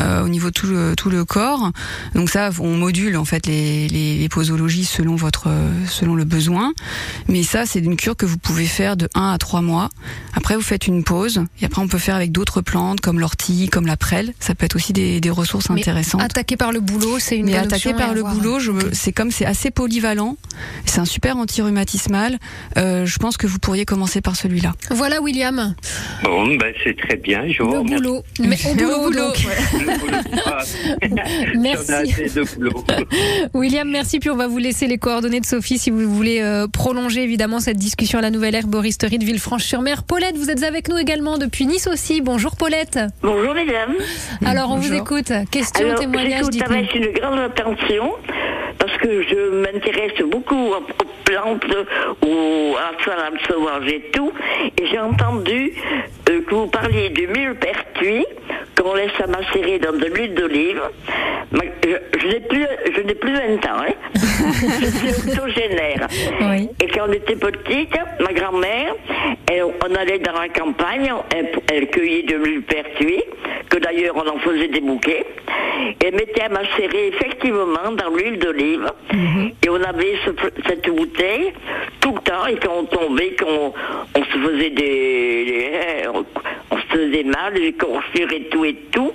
euh, 0.00 0.24
au 0.24 0.28
niveau 0.28 0.48
de 0.48 0.54
tout 0.54 0.68
le, 0.68 0.94
tout 0.96 1.10
le 1.10 1.26
corps. 1.26 1.70
Donc 2.14 2.30
ça, 2.30 2.48
on 2.60 2.78
module 2.78 3.14
en 3.18 3.26
fait 3.26 3.46
les, 3.46 3.88
les, 3.88 4.16
les 4.16 4.28
posologies 4.30 4.86
selon 4.86 5.14
votre 5.14 5.48
selon 5.86 6.14
le 6.14 6.24
besoin. 6.24 6.72
Mais 7.28 7.42
ça, 7.42 7.66
c'est 7.66 7.80
une 7.80 7.96
cure 7.96 8.16
que 8.16 8.24
vous 8.24 8.38
pouvez 8.38 8.64
faire 8.64 8.96
de 8.96 9.06
1 9.14 9.32
à 9.32 9.36
3 9.36 9.60
mois. 9.60 9.90
Après, 10.32 10.56
vous 10.56 10.62
faites 10.62 10.86
une 10.86 11.04
pause. 11.04 11.44
Et 11.60 11.66
après, 11.66 11.82
on 11.82 11.88
peut 11.88 11.98
faire 11.98 12.14
avec 12.16 12.32
d'autres 12.32 12.62
plantes, 12.62 13.02
comme 13.02 13.20
l'ortie, 13.20 13.68
comme 13.68 13.86
la 13.86 13.98
prêle. 13.98 14.32
Ça 14.40 14.54
peut 14.54 14.64
être 14.64 14.76
aussi 14.76 14.94
des, 14.94 15.20
des 15.20 15.30
ressources 15.30 15.68
Mais 15.68 15.82
intéressantes. 15.82 16.22
Attaqué 16.22 16.56
par 16.56 16.72
le 16.72 16.80
boulot, 16.80 17.18
c'est 17.18 17.36
une 17.36 17.50
bonne 17.50 17.65
attaqué 17.66 17.90
option 17.90 17.92
par 18.06 18.14
le 18.14 18.20
avoir. 18.20 18.34
boulot, 18.34 18.58
me- 18.72 18.92
c'est 18.92 19.12
comme 19.12 19.30
c'est 19.30 19.44
assez 19.46 19.70
polyvalent. 19.70 20.36
C'est 20.84 21.00
un 21.00 21.04
super 21.04 21.36
anti-rhumatismal. 21.36 22.38
Euh, 22.78 23.04
je 23.06 23.18
pense 23.18 23.36
que 23.36 23.46
vous 23.46 23.58
pourriez 23.58 23.84
commencer 23.84 24.20
par 24.20 24.36
celui-là. 24.36 24.72
Voilà 24.90 25.20
William, 25.20 25.74
Bon, 26.24 26.46
ben 26.56 26.72
c'est 26.82 26.96
très 26.96 27.16
bien. 27.16 27.42
Je 27.48 27.62
vous 27.62 27.72
le 27.72 27.78
remercie. 27.80 28.02
boulot. 28.02 28.22
Mais 28.40 28.56
au 28.66 28.74
boulot, 28.74 28.98
boulot, 29.02 29.10
donc. 29.18 29.36
Le 29.74 29.98
boulot, 29.98 30.18
ah, 30.46 30.58
Merci. 31.56 31.92
boulot. 32.56 32.84
William, 33.54 33.88
merci. 33.88 34.18
Puis 34.18 34.30
on 34.30 34.36
va 34.36 34.46
vous 34.46 34.58
laisser 34.58 34.86
les 34.86 34.98
coordonnées 34.98 35.40
de 35.40 35.46
Sophie 35.46 35.78
si 35.78 35.90
vous 35.90 36.08
voulez 36.12 36.40
euh, 36.40 36.66
prolonger 36.68 37.22
évidemment 37.22 37.60
cette 37.60 37.76
discussion 37.78 38.18
à 38.18 38.22
la 38.22 38.30
nouvelle 38.30 38.54
herboristerie 38.54 39.18
de 39.18 39.24
Villefranche-sur-Mer. 39.24 40.02
Paulette, 40.04 40.36
vous 40.36 40.50
êtes 40.50 40.62
avec 40.62 40.88
nous 40.88 40.96
également 40.98 41.38
depuis 41.38 41.66
Nice 41.66 41.86
aussi. 41.86 42.20
Bonjour 42.20 42.56
Paulette. 42.56 42.98
Bonjour 43.22 43.54
mesdames. 43.54 43.94
Alors 44.44 44.70
on 44.70 44.76
vous 44.76 44.92
écoute. 44.92 45.32
Question, 45.50 45.84
Alors 45.86 46.00
témoignage, 46.00 46.32
j'écoute 46.38 46.52
dites-nous. 46.52 46.74
avec 46.74 46.94
une 46.94 47.12
grande 47.12 47.38
attention 47.56 48.14
parce 48.78 48.96
que 48.98 49.22
je 49.22 49.62
m'intéresse 49.62 50.20
beaucoup 50.30 50.72
aux, 50.72 50.82
plantes, 51.24 51.64
aux, 52.22 52.76
à 52.76 52.92
la 52.92 53.04
salade 53.04 53.34
sauvage 53.48 53.88
et 53.88 54.10
tout. 54.12 54.32
Et 54.78 54.86
j'ai 54.86 54.98
entendu 54.98 55.72
euh, 56.28 56.40
que 56.42 56.54
vous 56.54 56.66
parliez 56.66 57.08
du 57.10 57.26
millepertuis 57.26 58.26
qu'on 58.86 58.94
laisse 58.94 59.10
à 59.22 59.26
macérer 59.26 59.78
dans 59.78 59.92
de 59.92 60.06
l'huile 60.06 60.34
d'olive. 60.34 60.80
Je, 61.52 62.18
je 62.20 62.26
n'ai 62.28 62.40
plus, 62.40 62.66
je 62.94 63.00
n'ai 63.02 63.14
plus 63.14 63.32
20 63.32 63.66
ans. 63.66 63.80
Hein. 63.80 63.92
je 64.14 64.86
suis 64.86 65.30
octogénaire. 65.30 66.08
Oui. 66.42 66.68
Et 66.82 66.86
quand 66.88 67.06
on 67.08 67.12
était 67.12 67.36
petite, 67.36 67.94
ma 68.20 68.32
grand-mère, 68.32 68.94
on 69.88 69.94
allait 69.94 70.18
dans 70.18 70.32
la 70.40 70.48
campagne, 70.48 71.10
elle, 71.34 71.50
elle 71.72 71.88
cueillait 71.90 72.22
de 72.24 72.36
millepertuis, 72.36 73.22
que 73.70 73.78
d'ailleurs 73.78 74.16
on 74.16 74.28
en 74.28 74.38
faisait 74.38 74.68
des 74.68 74.80
bouquets, 74.80 75.24
et 76.04 76.10
mettait 76.10 76.42
à 76.42 76.48
macérer 76.48 77.08
effectivement 77.08 77.92
dans 77.96 78.10
l'huile 78.14 78.38
d'olive. 78.38 78.90
Et 79.64 79.68
on 79.68 79.82
avait 79.82 80.14
ce- 80.24 80.50
cette 80.68 80.88
bouteille 80.94 81.52
tout 82.00 82.12
le 82.14 82.20
temps, 82.20 82.46
et 82.46 82.56
quand 82.56 82.72
on 82.78 82.84
tombait, 82.84 83.34
qu'on 83.36 83.72
on 84.16 84.24
se 84.24 84.38
faisait 84.38 84.70
des, 84.70 85.44
des- 85.44 85.72
on, 86.70 86.76
se 86.76 86.82
faisait 86.96 87.24
mal, 87.24 87.52
courfures 87.78 88.32
et 88.32 88.48
tout 88.50 88.64
et 88.64 88.76
tout, 88.90 89.12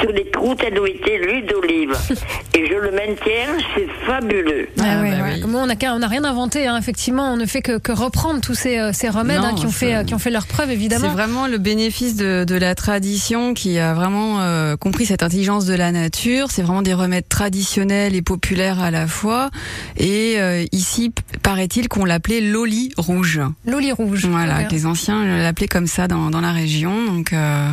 sur 0.00 0.10
les 0.12 0.28
croûtes, 0.30 0.60
elle 0.66 0.74
nous 0.74 0.82
mettait 0.82 1.18
l'huile 1.18 1.46
d'olive. 1.46 1.96
et 2.54 2.66
je 2.66 2.74
le 2.74 2.90
maintiens, 2.90 3.56
c'est 3.74 3.88
fabuleux. 4.06 4.68
Ah 4.78 4.82
Ah 4.98 5.02
ouais, 5.02 5.10
bah 5.10 5.22
ouais. 5.24 5.32
oui. 5.36 5.44
Moi, 5.46 5.60
on 5.62 5.66
n'a 5.66 5.76
qu'à- 5.76 5.94
on 5.94 5.98
n'a 6.00 6.08
rien 6.08 6.24
inventé, 6.24 6.66
hein, 6.66 6.76
effectivement. 6.76 7.32
On 7.32 7.36
ne 7.36 7.46
fait 7.46 7.62
que, 7.62 7.78
que 7.78 7.92
reprendre 7.92 8.40
tous 8.40 8.54
ces, 8.54 8.78
euh, 8.78 8.90
ces 8.92 9.08
remèdes 9.08 9.38
Non, 9.40 9.48
hein, 9.48 9.54
qui, 9.54 9.66
ont 9.66 9.70
c'est- 9.70 9.86
fait, 9.86 9.94
euh, 9.94 10.04
qui 10.04 10.14
ont 10.14 10.18
fait 10.18 10.30
leur 10.30 10.46
preuve, 10.46 10.68
C'est 10.68 10.74
évidemment. 10.74 11.08
vraiment 11.08 11.46
le 11.46 11.58
bénéfice 11.58 12.16
de, 12.16 12.44
de 12.44 12.54
la 12.56 12.74
tradition 12.74 13.54
qui 13.54 13.78
a 13.78 13.94
vraiment 13.94 14.40
euh, 14.40 14.76
compris 14.76 15.06
cette 15.06 15.22
intelligence 15.22 15.66
de 15.66 15.74
la 15.74 15.92
nature. 15.92 16.50
C'est 16.50 16.62
vraiment 16.62 16.82
des 16.82 16.94
remèdes 16.94 17.28
traditionnels 17.28 18.14
et 18.16 18.22
populaires 18.22 18.80
à 18.80 18.90
la 18.90 19.06
fois. 19.06 19.50
Et 19.96 20.34
euh, 20.38 20.64
ici, 20.72 21.12
paraît-il 21.48 21.88
qu'on 21.88 22.04
l'appelait 22.04 22.42
l'oli 22.42 22.92
rouge. 22.98 23.40
L'oli 23.66 23.90
rouge. 23.90 24.26
Voilà, 24.26 24.64
que 24.64 24.72
les 24.72 24.84
anciens 24.84 25.24
l'appelaient 25.38 25.66
comme 25.66 25.86
ça 25.86 26.06
dans, 26.06 26.28
dans 26.28 26.42
la 26.42 26.52
région. 26.52 27.06
Donc, 27.06 27.32
euh, 27.32 27.70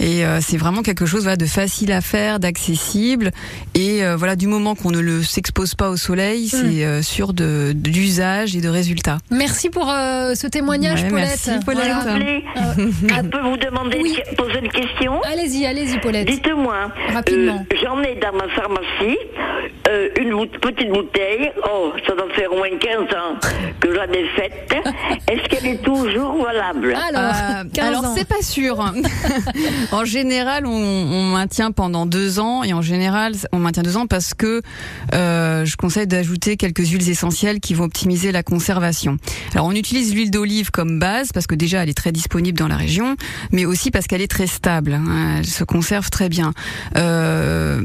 et 0.00 0.24
euh, 0.26 0.40
c'est 0.40 0.56
vraiment 0.56 0.82
quelque 0.82 1.06
chose 1.06 1.22
voilà, 1.22 1.36
de 1.36 1.46
facile 1.46 1.92
à 1.92 2.00
faire, 2.00 2.40
d'accessible. 2.40 3.30
Et 3.76 4.02
euh, 4.04 4.16
voilà, 4.16 4.34
du 4.34 4.48
moment 4.48 4.74
qu'on 4.74 4.90
ne 4.90 4.98
le 4.98 5.22
s'expose 5.22 5.76
pas 5.76 5.90
au 5.90 5.96
soleil, 5.96 6.48
c'est 6.48 6.84
euh, 6.84 7.00
sûr 7.00 7.32
de 7.32 7.70
d'usage 7.72 8.56
et 8.56 8.60
de 8.60 8.68
résultats. 8.68 9.18
Merci 9.30 9.70
pour 9.70 9.88
euh, 9.88 10.34
ce 10.34 10.48
témoignage, 10.48 11.04
Ouais, 11.04 11.08
Paulette. 11.10 11.40
merci, 11.46 11.64
Paulette. 11.64 11.92
Voilà. 12.02 12.16
Euh, 12.16 12.40
je 13.08 13.28
peux 13.28 13.40
vous 13.40 13.56
demander 13.56 14.00
Oui. 14.02 14.16
de 14.32 14.34
poser 14.36 14.58
une 14.58 14.68
question 14.72 15.20
allez-y, 15.32 15.64
allez-y, 15.64 16.00
Paulette. 16.00 16.26
Dites-moi, 16.26 16.90
Rapidement. 17.14 17.64
euh, 17.72 17.76
j'en 17.84 18.02
ai 18.02 18.16
dans 18.16 18.36
ma 18.36 18.48
pharmacie 18.48 19.16
euh, 19.88 20.08
une 20.18 20.46
petite 20.60 20.90
bouteille, 20.90 21.52
oh, 21.72 21.92
ça 22.06 22.14
doit 22.14 22.28
faire 22.34 22.52
au 22.52 22.56
moins 22.56 22.68
15 22.80 23.11
ans 23.14 23.38
que 23.80 23.94
j'en 23.94 24.12
ai 24.12 24.26
faite. 24.36 24.74
Est-ce 25.30 25.48
qu'elle 25.48 25.66
est 25.70 25.82
toujours 25.82 26.42
valable? 26.42 26.94
Alors, 26.94 27.32
Euh, 27.34 27.64
15 27.72 27.84
alors 27.88 28.04
ans. 28.06 28.14
c'est 28.16 28.26
pas 28.28 28.42
sûr. 28.42 28.92
en 29.92 30.04
général, 30.04 30.66
on, 30.66 30.70
on 30.72 31.22
maintient 31.32 31.70
pendant 31.72 32.06
deux 32.06 32.38
ans 32.40 32.62
et 32.62 32.72
en 32.72 32.82
général, 32.82 33.34
on 33.52 33.58
maintient 33.58 33.82
deux 33.82 33.96
ans 33.96 34.06
parce 34.06 34.34
que 34.34 34.62
euh, 35.14 35.64
je 35.64 35.76
conseille 35.76 36.06
d'ajouter 36.06 36.56
quelques 36.56 36.86
huiles 36.86 37.08
essentielles 37.08 37.60
qui 37.60 37.74
vont 37.74 37.84
optimiser 37.84 38.32
la 38.32 38.42
conservation. 38.42 39.16
Alors, 39.54 39.66
on 39.66 39.72
utilise 39.72 40.14
l'huile 40.14 40.30
d'olive 40.30 40.70
comme 40.70 40.98
base 40.98 41.32
parce 41.32 41.46
que 41.46 41.54
déjà 41.54 41.82
elle 41.82 41.88
est 41.88 41.94
très 41.96 42.12
disponible 42.12 42.58
dans 42.58 42.68
la 42.68 42.76
région, 42.76 43.16
mais 43.52 43.64
aussi 43.64 43.90
parce 43.90 44.06
qu'elle 44.06 44.22
est 44.22 44.30
très 44.30 44.46
stable. 44.46 44.94
hein, 44.94 45.36
elle 45.38 45.46
se 45.46 45.64
conserve 45.64 46.10
très 46.10 46.28
bien. 46.28 46.52
Euh, 46.96 47.82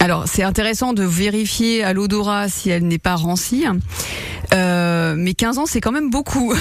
alors, 0.00 0.24
c'est 0.26 0.42
intéressant 0.42 0.92
de 0.92 1.02
vérifier 1.04 1.82
à 1.82 1.92
l'odorat 1.92 2.48
si 2.48 2.70
elle 2.70 2.86
n'est 2.86 2.98
pas 2.98 3.16
rancie. 3.16 3.64
Euh, 4.54 5.14
mais 5.16 5.34
15 5.34 5.58
ans, 5.58 5.66
c'est 5.66 5.80
quand 5.80 5.92
même 5.92 6.10
beaucoup. 6.10 6.54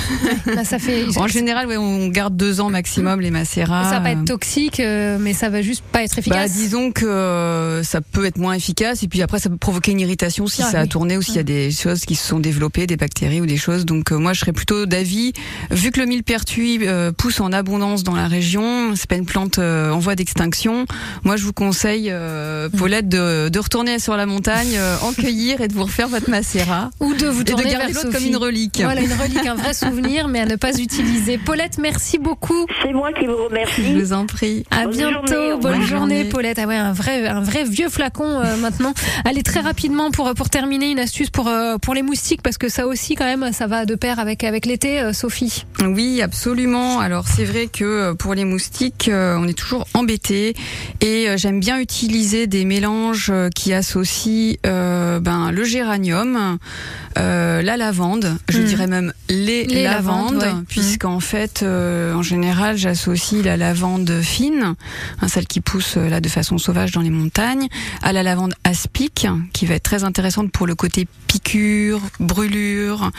Bah, 0.46 0.64
ça 0.64 0.80
fait. 0.80 1.06
en 1.18 1.28
général, 1.28 1.68
ouais, 1.68 1.78
on 1.78 2.08
garde 2.08 2.36
deux 2.36 2.62
ans 2.62 2.70
maximum 2.70 3.22
les 3.22 3.32
macérats. 3.32 3.84
Ça 3.86 3.92
va 3.98 4.02
pas 4.02 4.12
être 4.12 4.26
toxique, 4.26 4.80
euh, 4.80 5.18
mais 5.20 5.34
ça 5.34 5.50
va 5.50 5.62
juste 5.62 5.84
pas 5.92 6.04
être 6.04 6.16
Bah, 6.16 6.20
efficace. 6.20 6.52
disons 6.54 6.92
que 6.92 7.06
euh, 7.06 7.84
ça 7.84 8.02
peut 8.02 8.26
être 8.26 8.38
moins 8.38 8.54
efficace 8.54 9.04
et 9.04 9.08
puis 9.08 9.22
après 9.22 9.40
ça 9.40 9.50
peut 9.50 9.58
provoquer 9.58 9.92
une 9.92 10.00
irritation 10.00 10.48
si 10.48 10.62
Ah, 10.64 10.72
ça 10.72 10.80
a 10.80 10.84
oui. 10.84 10.90
tourné 10.90 11.18
ou 11.18 11.22
s'il 11.22 11.36
y 11.36 11.40
a 11.40 11.44
des 11.44 11.72
choses 11.72 12.06
qui 12.06 12.16
se 12.16 12.28
sont 12.28 12.40
développées, 12.40 12.88
des 12.88 12.98
bactéries 12.98 13.42
ou 13.42 13.46
des 13.46 13.58
choses. 13.58 13.86
Donc 13.86 14.12
euh, 14.12 14.18
moi 14.18 14.34
je 14.34 14.40
serais 14.42 14.54
plutôt 14.54 14.86
d'avis, 14.86 15.34
vu 15.72 15.92
que 15.92 16.00
le 16.00 16.06
millepertuis 16.06 16.80
euh, 16.88 17.12
pousse 17.12 17.40
en 17.40 17.52
abondance 17.52 18.04
dans 18.04 18.16
la 18.16 18.28
région, 18.28 18.96
c'est 18.96 19.08
pas 19.10 19.16
une 19.16 19.26
plante 19.26 19.60
euh, 19.60 19.92
en 19.92 20.00
voie 20.00 20.16
d'extinction. 20.16 20.86
Moi 21.24 21.36
je 21.38 21.44
vous 21.44 21.54
conseille, 21.54 22.10
euh, 22.12 22.70
Paulette, 22.70 23.10
de, 23.10 23.50
de 23.50 23.60
retourner 23.60 24.00
sur 24.00 24.16
la 24.18 24.26
montagne, 24.26 24.76
euh, 24.78 24.96
en 25.02 25.14
cueillir 25.14 25.62
et 25.62 25.68
de 25.68 25.74
vous 25.74 25.84
refaire 25.84 26.08
votre 26.08 26.30
macérat 26.30 26.90
Ou 27.00 27.14
de 27.14 27.28
vous 27.28 27.44
tourner 27.44 27.75
vers 27.78 27.88
l'autre 27.90 28.12
comme 28.12 28.26
une 28.26 28.38
relique. 28.38 28.80
Voilà, 28.84 29.02
une 29.02 29.14
relique, 29.14 29.46
un 29.46 29.56
vrai 29.56 29.74
souvenir, 29.86 30.28
mais 30.28 30.40
à 30.42 30.46
ne 30.46 30.56
pas 30.56 30.78
utiliser. 30.80 31.38
Paulette, 31.38 31.78
merci 31.80 32.18
beaucoup. 32.18 32.66
C'est 32.84 32.94
moi 32.94 33.12
qui 33.14 33.26
vous 33.26 33.34
Je 33.38 33.44
remercie. 33.50 33.94
vous 33.94 34.14
en 34.14 34.26
prie. 34.26 34.66
À 34.72 34.86
Bonne 34.86 34.92
bientôt. 34.96 35.28
journée, 35.28 35.62
Bonne 35.62 35.74
journée, 35.82 35.88
journée. 35.88 36.24
Paulette. 36.26 36.60
Ah 36.60 36.68
ouais, 36.68 36.76
un 36.78 36.94
vrai, 36.94 37.28
un 37.28 37.42
vrai 37.42 37.64
vieux 37.64 37.90
flacon 37.90 38.40
euh, 38.42 38.58
maintenant. 38.58 38.94
Allez 39.26 39.44
très 39.44 39.60
rapidement 39.62 40.12
pour 40.12 40.34
pour 40.34 40.50
terminer 40.50 40.90
une 40.92 41.00
astuce 41.00 41.30
pour 41.30 41.48
euh, 41.48 41.78
pour 41.78 41.94
les 41.94 42.02
moustiques 42.04 42.42
parce 42.42 42.58
que 42.58 42.70
ça 42.70 42.88
aussi 42.88 43.16
quand 43.16 43.26
même 43.26 43.52
ça 43.54 43.68
va 43.68 43.86
de 43.86 43.96
pair 43.96 44.20
avec 44.20 44.44
avec 44.44 44.66
l'été, 44.66 45.00
euh, 45.00 45.14
Sophie. 45.14 45.66
Oui, 45.84 46.22
absolument. 46.22 47.00
Alors 47.00 47.26
c'est 47.28 47.46
vrai 47.46 47.68
que 47.68 48.14
pour 48.14 48.34
les 48.34 48.46
moustiques, 48.46 49.10
euh, 49.10 49.38
on 49.40 49.48
est 49.48 49.54
toujours 49.58 49.86
embêté 49.94 50.54
et 51.02 51.30
euh, 51.30 51.38
j'aime 51.38 51.60
bien 51.60 51.80
utiliser 51.80 52.48
des 52.48 52.66
mélanges 52.66 53.32
qui 53.56 53.74
associent 53.74 54.56
euh, 54.66 55.20
ben, 55.20 55.52
le 55.52 55.64
géranium, 55.64 56.58
euh, 57.18 57.62
la 57.66 57.78
lavande, 57.78 58.38
je 58.50 58.60
Mhm. 58.60 58.66
dirais 58.66 58.88
même 58.88 59.14
les, 59.28 59.66
Les 59.66 59.84
lavandes, 59.84 60.36
lavandes, 60.36 60.44
ouais. 60.44 60.54
Mhm. 60.54 60.66
puisqu'en 60.66 61.20
fait, 61.20 61.62
euh, 61.64 62.14
en 62.14 62.22
général, 62.22 62.78
j'associe 62.78 63.44
la 63.44 63.58
lavande 63.58 64.22
fine, 64.22 64.76
hein, 65.22 65.28
celle 65.28 65.48
qui 65.48 65.60
pousse 65.62 65.98
euh, 65.98 66.08
là 66.08 66.22
de 66.22 66.30
façon 66.30 66.58
sauvage 66.58 66.92
dans 66.92 67.02
les 67.02 67.10
montagnes, 67.10 67.68
à 68.04 68.14
la 68.14 68.24
lavande 68.24 68.54
aspic, 68.64 69.28
qui 69.52 69.66
va 69.66 69.76
être 69.76 69.84
très 69.84 70.04
intéressante 70.04 70.52
pour 70.52 70.68
le 70.68 70.76
côté 70.76 71.08
piqûre, 71.28 72.00
brûlure. 72.20 73.12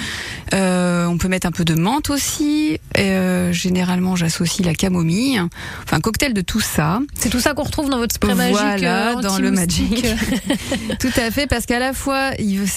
Euh, 0.54 1.06
on 1.06 1.18
peut 1.18 1.28
mettre 1.28 1.46
un 1.46 1.52
peu 1.52 1.64
de 1.64 1.74
menthe 1.74 2.08
aussi. 2.10 2.78
Et, 2.96 3.16
généralement, 3.52 4.16
j'associe 4.16 4.64
la 4.66 4.74
camomille. 4.74 5.40
Enfin, 5.84 5.96
un 5.96 6.00
cocktail 6.00 6.32
de 6.34 6.40
tout 6.40 6.60
ça. 6.60 7.00
C'est 7.18 7.28
tout 7.30 7.40
ça 7.40 7.52
qu'on 7.54 7.64
retrouve 7.64 7.90
dans 7.90 7.98
votre 7.98 8.14
spray 8.14 8.34
magique. 8.34 8.52
Voilà, 8.56 9.14
dans 9.16 9.38
le. 9.38 9.50
Magic. 9.50 10.06
Tout 11.00 11.10
à 11.16 11.30
fait, 11.30 11.46
parce 11.46 11.66
qu'à 11.66 11.78
la 11.78 11.92
fois, 11.92 12.30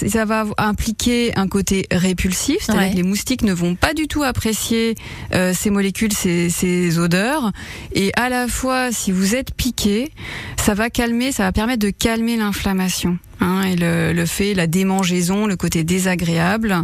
ça 0.08 0.24
va 0.24 0.44
impliquer 0.58 1.36
un 1.36 1.46
côté 1.46 1.59
répulsif, 1.90 2.58
c'est-à-dire 2.60 2.82
Ouais. 2.82 2.90
que 2.92 2.96
les 2.96 3.02
moustiques 3.02 3.42
ne 3.42 3.52
vont 3.52 3.74
pas 3.74 3.94
du 3.94 4.08
tout 4.08 4.22
apprécier 4.22 4.94
euh, 5.34 5.52
ces 5.54 5.70
molécules, 5.70 6.12
ces, 6.12 6.50
ces 6.50 6.98
odeurs, 6.98 7.52
et 7.94 8.12
à 8.16 8.28
la 8.28 8.48
fois, 8.48 8.92
si 8.92 9.12
vous 9.12 9.34
êtes 9.34 9.54
piqué, 9.54 10.10
ça 10.56 10.74
va 10.74 10.90
calmer, 10.90 11.32
ça 11.32 11.44
va 11.44 11.52
permettre 11.52 11.80
de 11.84 11.90
calmer 11.90 12.36
l'inflammation. 12.36 13.18
Hein, 13.40 13.62
et 13.62 13.76
le, 13.76 14.12
le 14.12 14.26
fait, 14.26 14.54
la 14.54 14.66
démangeaison, 14.66 15.46
le 15.46 15.56
côté 15.56 15.82
désagréable, 15.84 16.76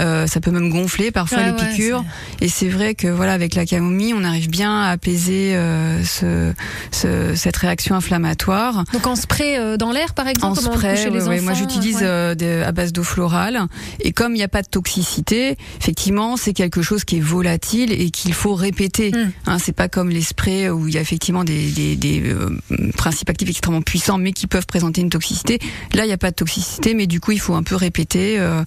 euh, 0.00 0.26
ça 0.26 0.40
peut 0.40 0.50
même 0.50 0.70
gonfler 0.70 1.10
parfois 1.10 1.38
Ouais, 1.38 1.46
les 1.46 1.50
ouais, 1.52 1.68
piqûres. 1.70 2.04
Et 2.40 2.48
c'est 2.48 2.68
vrai 2.68 2.94
que 2.94 3.08
voilà, 3.08 3.32
avec 3.32 3.54
la 3.54 3.66
camomille, 3.66 4.14
on 4.14 4.22
arrive 4.24 4.48
bien 4.48 4.82
à 4.82 4.90
apaiser 4.90 5.54
euh, 5.56 6.02
ce, 6.04 6.52
ce- 6.92 7.34
cette 7.34 7.56
réaction 7.56 7.94
inflammatoire. 7.96 8.84
Donc 8.92 9.06
en 9.06 9.16
spray 9.16 9.58
euh, 9.58 9.76
dans 9.76 9.90
l'air 9.92 10.14
par 10.14 10.28
exemple. 10.28 10.58
En 10.60 10.72
spray, 10.72 11.10
les 11.10 11.26
ouais, 11.26 11.40
moi 11.40 11.54
j'utilise 11.54 11.98
euh, 12.02 12.34
des- 12.34 12.62
à 12.62 12.72
base 12.72 12.92
d'eau 12.92 13.02
florale. 13.02 13.62
Et 14.00 14.12
comme 14.12 14.32
il 14.34 14.38
n'y 14.38 14.44
a 14.44 14.48
pas 14.48 14.62
de 14.62 14.68
toxicité, 14.68 15.56
effectivement, 15.80 16.36
c'est 16.36 16.52
quelque 16.52 16.82
chose 16.82 17.04
qui 17.04 17.16
est 17.16 17.20
volatile 17.20 17.92
et 17.92 18.10
qu'il 18.10 18.32
faut 18.34 18.54
répéter. 18.54 19.10
Mm. 19.10 19.30
Hein, 19.46 19.58
c'est 19.58 19.72
pas 19.74 19.88
comme 19.88 20.10
les 20.10 20.22
sprays 20.22 20.70
où 20.70 20.86
il 20.88 20.94
y 20.94 20.98
a 20.98 21.00
effectivement 21.00 21.44
des, 21.44 21.70
des, 21.70 21.96
des, 21.96 22.22
euh, 22.24 22.50
principes 22.96 23.30
actifs 23.30 23.48
extrêmement 23.50 23.82
puissants, 23.82 24.18
mais 24.18 24.32
qui 24.32 24.46
peuvent 24.46 24.66
présenter 24.66 25.00
une 25.00 25.10
toxicité. 25.10 25.58
Là, 25.94 26.04
il 26.04 26.08
n'y 26.08 26.12
a 26.12 26.18
pas 26.18 26.30
de 26.30 26.36
toxicité, 26.36 26.94
mais 26.94 27.06
du 27.06 27.20
coup, 27.20 27.32
il 27.32 27.40
faut 27.40 27.54
un 27.54 27.62
peu 27.62 27.74
répéter. 27.76 28.38
euh. 28.38 28.62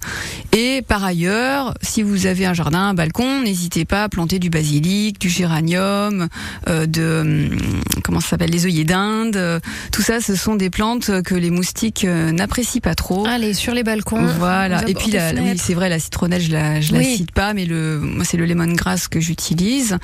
Et 0.52 0.82
par 0.86 1.04
ailleurs, 1.04 1.74
si 1.82 2.02
vous 2.02 2.26
avez 2.26 2.46
un 2.46 2.54
jardin, 2.54 2.88
un 2.90 2.94
balcon, 2.94 3.40
n'hésitez 3.42 3.84
pas 3.84 4.04
à 4.04 4.08
planter 4.08 4.38
du 4.38 4.50
basilic, 4.50 5.18
du 5.20 5.28
géranium, 5.28 6.28
euh, 6.68 6.86
de 6.86 7.20
hum, 7.52 7.82
comment 8.02 8.20
ça 8.20 8.30
s'appelle, 8.30 8.50
les 8.50 8.66
œillets 8.66 8.84
d'Inde. 8.84 9.36
euh, 9.36 9.60
Tout 9.92 10.02
ça, 10.02 10.20
ce 10.20 10.34
sont 10.34 10.56
des 10.56 10.70
plantes 10.70 11.22
que 11.22 11.34
les 11.34 11.50
moustiques 11.50 12.04
n'apprécient 12.04 12.80
pas 12.80 12.94
trop. 12.94 13.26
Allez 13.26 13.54
sur 13.54 13.74
les 13.74 13.82
balcons. 13.82 14.24
Voilà. 14.38 14.82
Et 14.88 14.94
puis 14.94 15.10
la, 15.10 15.32
oui, 15.32 15.56
c'est 15.58 15.74
vrai, 15.74 15.88
la 15.88 15.98
citronnelle, 15.98 16.42
je 16.42 16.50
la, 16.52 16.80
je 16.80 16.92
la 16.92 17.02
cite 17.02 17.32
pas, 17.32 17.54
mais 17.54 17.64
le, 17.64 17.98
moi 18.00 18.24
c'est 18.24 18.36
le 18.36 18.46
lemongrass 18.46 19.08
que 19.08 19.20
j'utilise, 19.20 19.96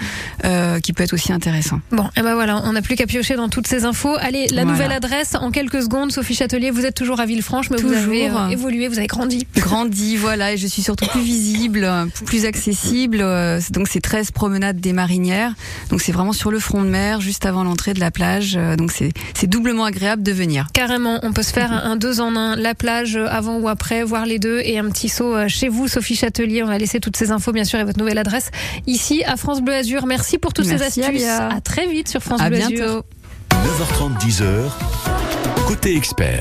euh, 0.44 0.78
qui 0.80 0.92
peut 0.92 1.02
être 1.02 1.12
aussi 1.14 1.32
intéressant. 1.32 1.80
Bon, 1.90 2.08
et 2.16 2.22
ben 2.22 2.34
voilà, 2.34 2.62
on 2.64 2.72
n'a 2.72 2.82
plus 2.82 2.94
qu'à 2.96 3.06
piocher 3.06 3.34
dans 3.36 3.48
toutes 3.48 3.66
ces 3.66 3.84
infos. 3.84 4.16
Allez, 4.20 4.46
la 4.48 4.62
Voilà. 4.62 4.72
nouvelle 4.72 4.92
adresse 4.92 5.34
en 5.34 5.50
quelques 5.50 5.82
secondes. 5.82 6.12
Sophie 6.12 6.34
Châtelier, 6.34 6.70
vous 6.70 6.84
êtes 6.84 6.94
toujours 6.94 7.07
à 7.16 7.26
Villefranche, 7.26 7.70
mais 7.70 7.76
vous 7.78 7.88
Toujours. 7.88 8.02
avez 8.12 8.28
euh, 8.30 8.48
évolué, 8.48 8.88
vous 8.88 8.98
avez 8.98 9.06
grandi. 9.06 9.46
Grandi, 9.56 10.16
voilà, 10.16 10.52
et 10.52 10.56
je 10.56 10.66
suis 10.66 10.82
surtout 10.82 11.06
plus 11.06 11.20
visible, 11.20 11.84
euh, 11.84 12.06
plus 12.26 12.44
accessible. 12.44 13.18
euh, 13.20 13.60
Donc 13.70 13.88
c'est 13.88 14.00
13 14.00 14.30
promenades 14.30 14.80
des 14.80 14.92
Marinières. 14.92 15.54
Donc 15.90 16.00
c'est 16.02 16.12
vraiment 16.12 16.32
sur 16.32 16.50
le 16.50 16.58
front 16.58 16.82
de 16.82 16.88
mer, 16.88 17.20
juste 17.20 17.46
avant 17.46 17.64
l'entrée 17.64 17.94
de 17.94 18.00
la 18.00 18.10
plage. 18.10 18.56
euh, 18.56 18.76
Donc 18.76 18.92
c'est 18.92 19.46
doublement 19.46 19.84
agréable 19.84 20.22
de 20.22 20.32
venir. 20.32 20.66
Carrément, 20.74 21.18
on 21.22 21.32
peut 21.32 21.42
se 21.42 21.52
faire 21.52 21.72
un 21.72 21.96
deux 21.96 22.20
en 22.20 22.36
un, 22.36 22.56
la 22.56 22.74
plage 22.74 23.16
avant 23.16 23.58
ou 23.58 23.68
après, 23.68 24.02
voir 24.04 24.26
les 24.26 24.38
deux 24.38 24.60
et 24.64 24.78
un 24.78 24.88
petit 24.90 25.08
saut 25.08 25.34
chez 25.48 25.68
vous, 25.68 25.88
Sophie 25.88 26.16
Châtelier. 26.16 26.62
On 26.62 26.66
va 26.66 26.78
laisser 26.78 27.00
toutes 27.00 27.16
ces 27.16 27.30
infos, 27.30 27.52
bien 27.52 27.64
sûr, 27.64 27.78
et 27.78 27.84
votre 27.84 27.98
nouvelle 27.98 28.18
adresse 28.18 28.50
ici 28.86 29.22
à 29.24 29.36
France 29.36 29.60
Bleu 29.62 29.74
Azur. 29.74 30.06
Merci 30.06 30.38
pour 30.38 30.52
toutes 30.52 30.66
ces 30.66 30.82
astuces. 30.82 31.04
Alia. 31.04 31.48
À 31.48 31.60
très 31.60 31.86
vite 31.86 32.08
sur 32.08 32.22
France 32.22 32.40
À 32.40 32.48
Bleu 32.50 32.58
Azur. 32.58 32.68
bientôt. 32.70 33.02
9h30, 33.50 34.18
10h. 34.24 34.44
Côté 35.66 35.96
expert. 35.96 36.36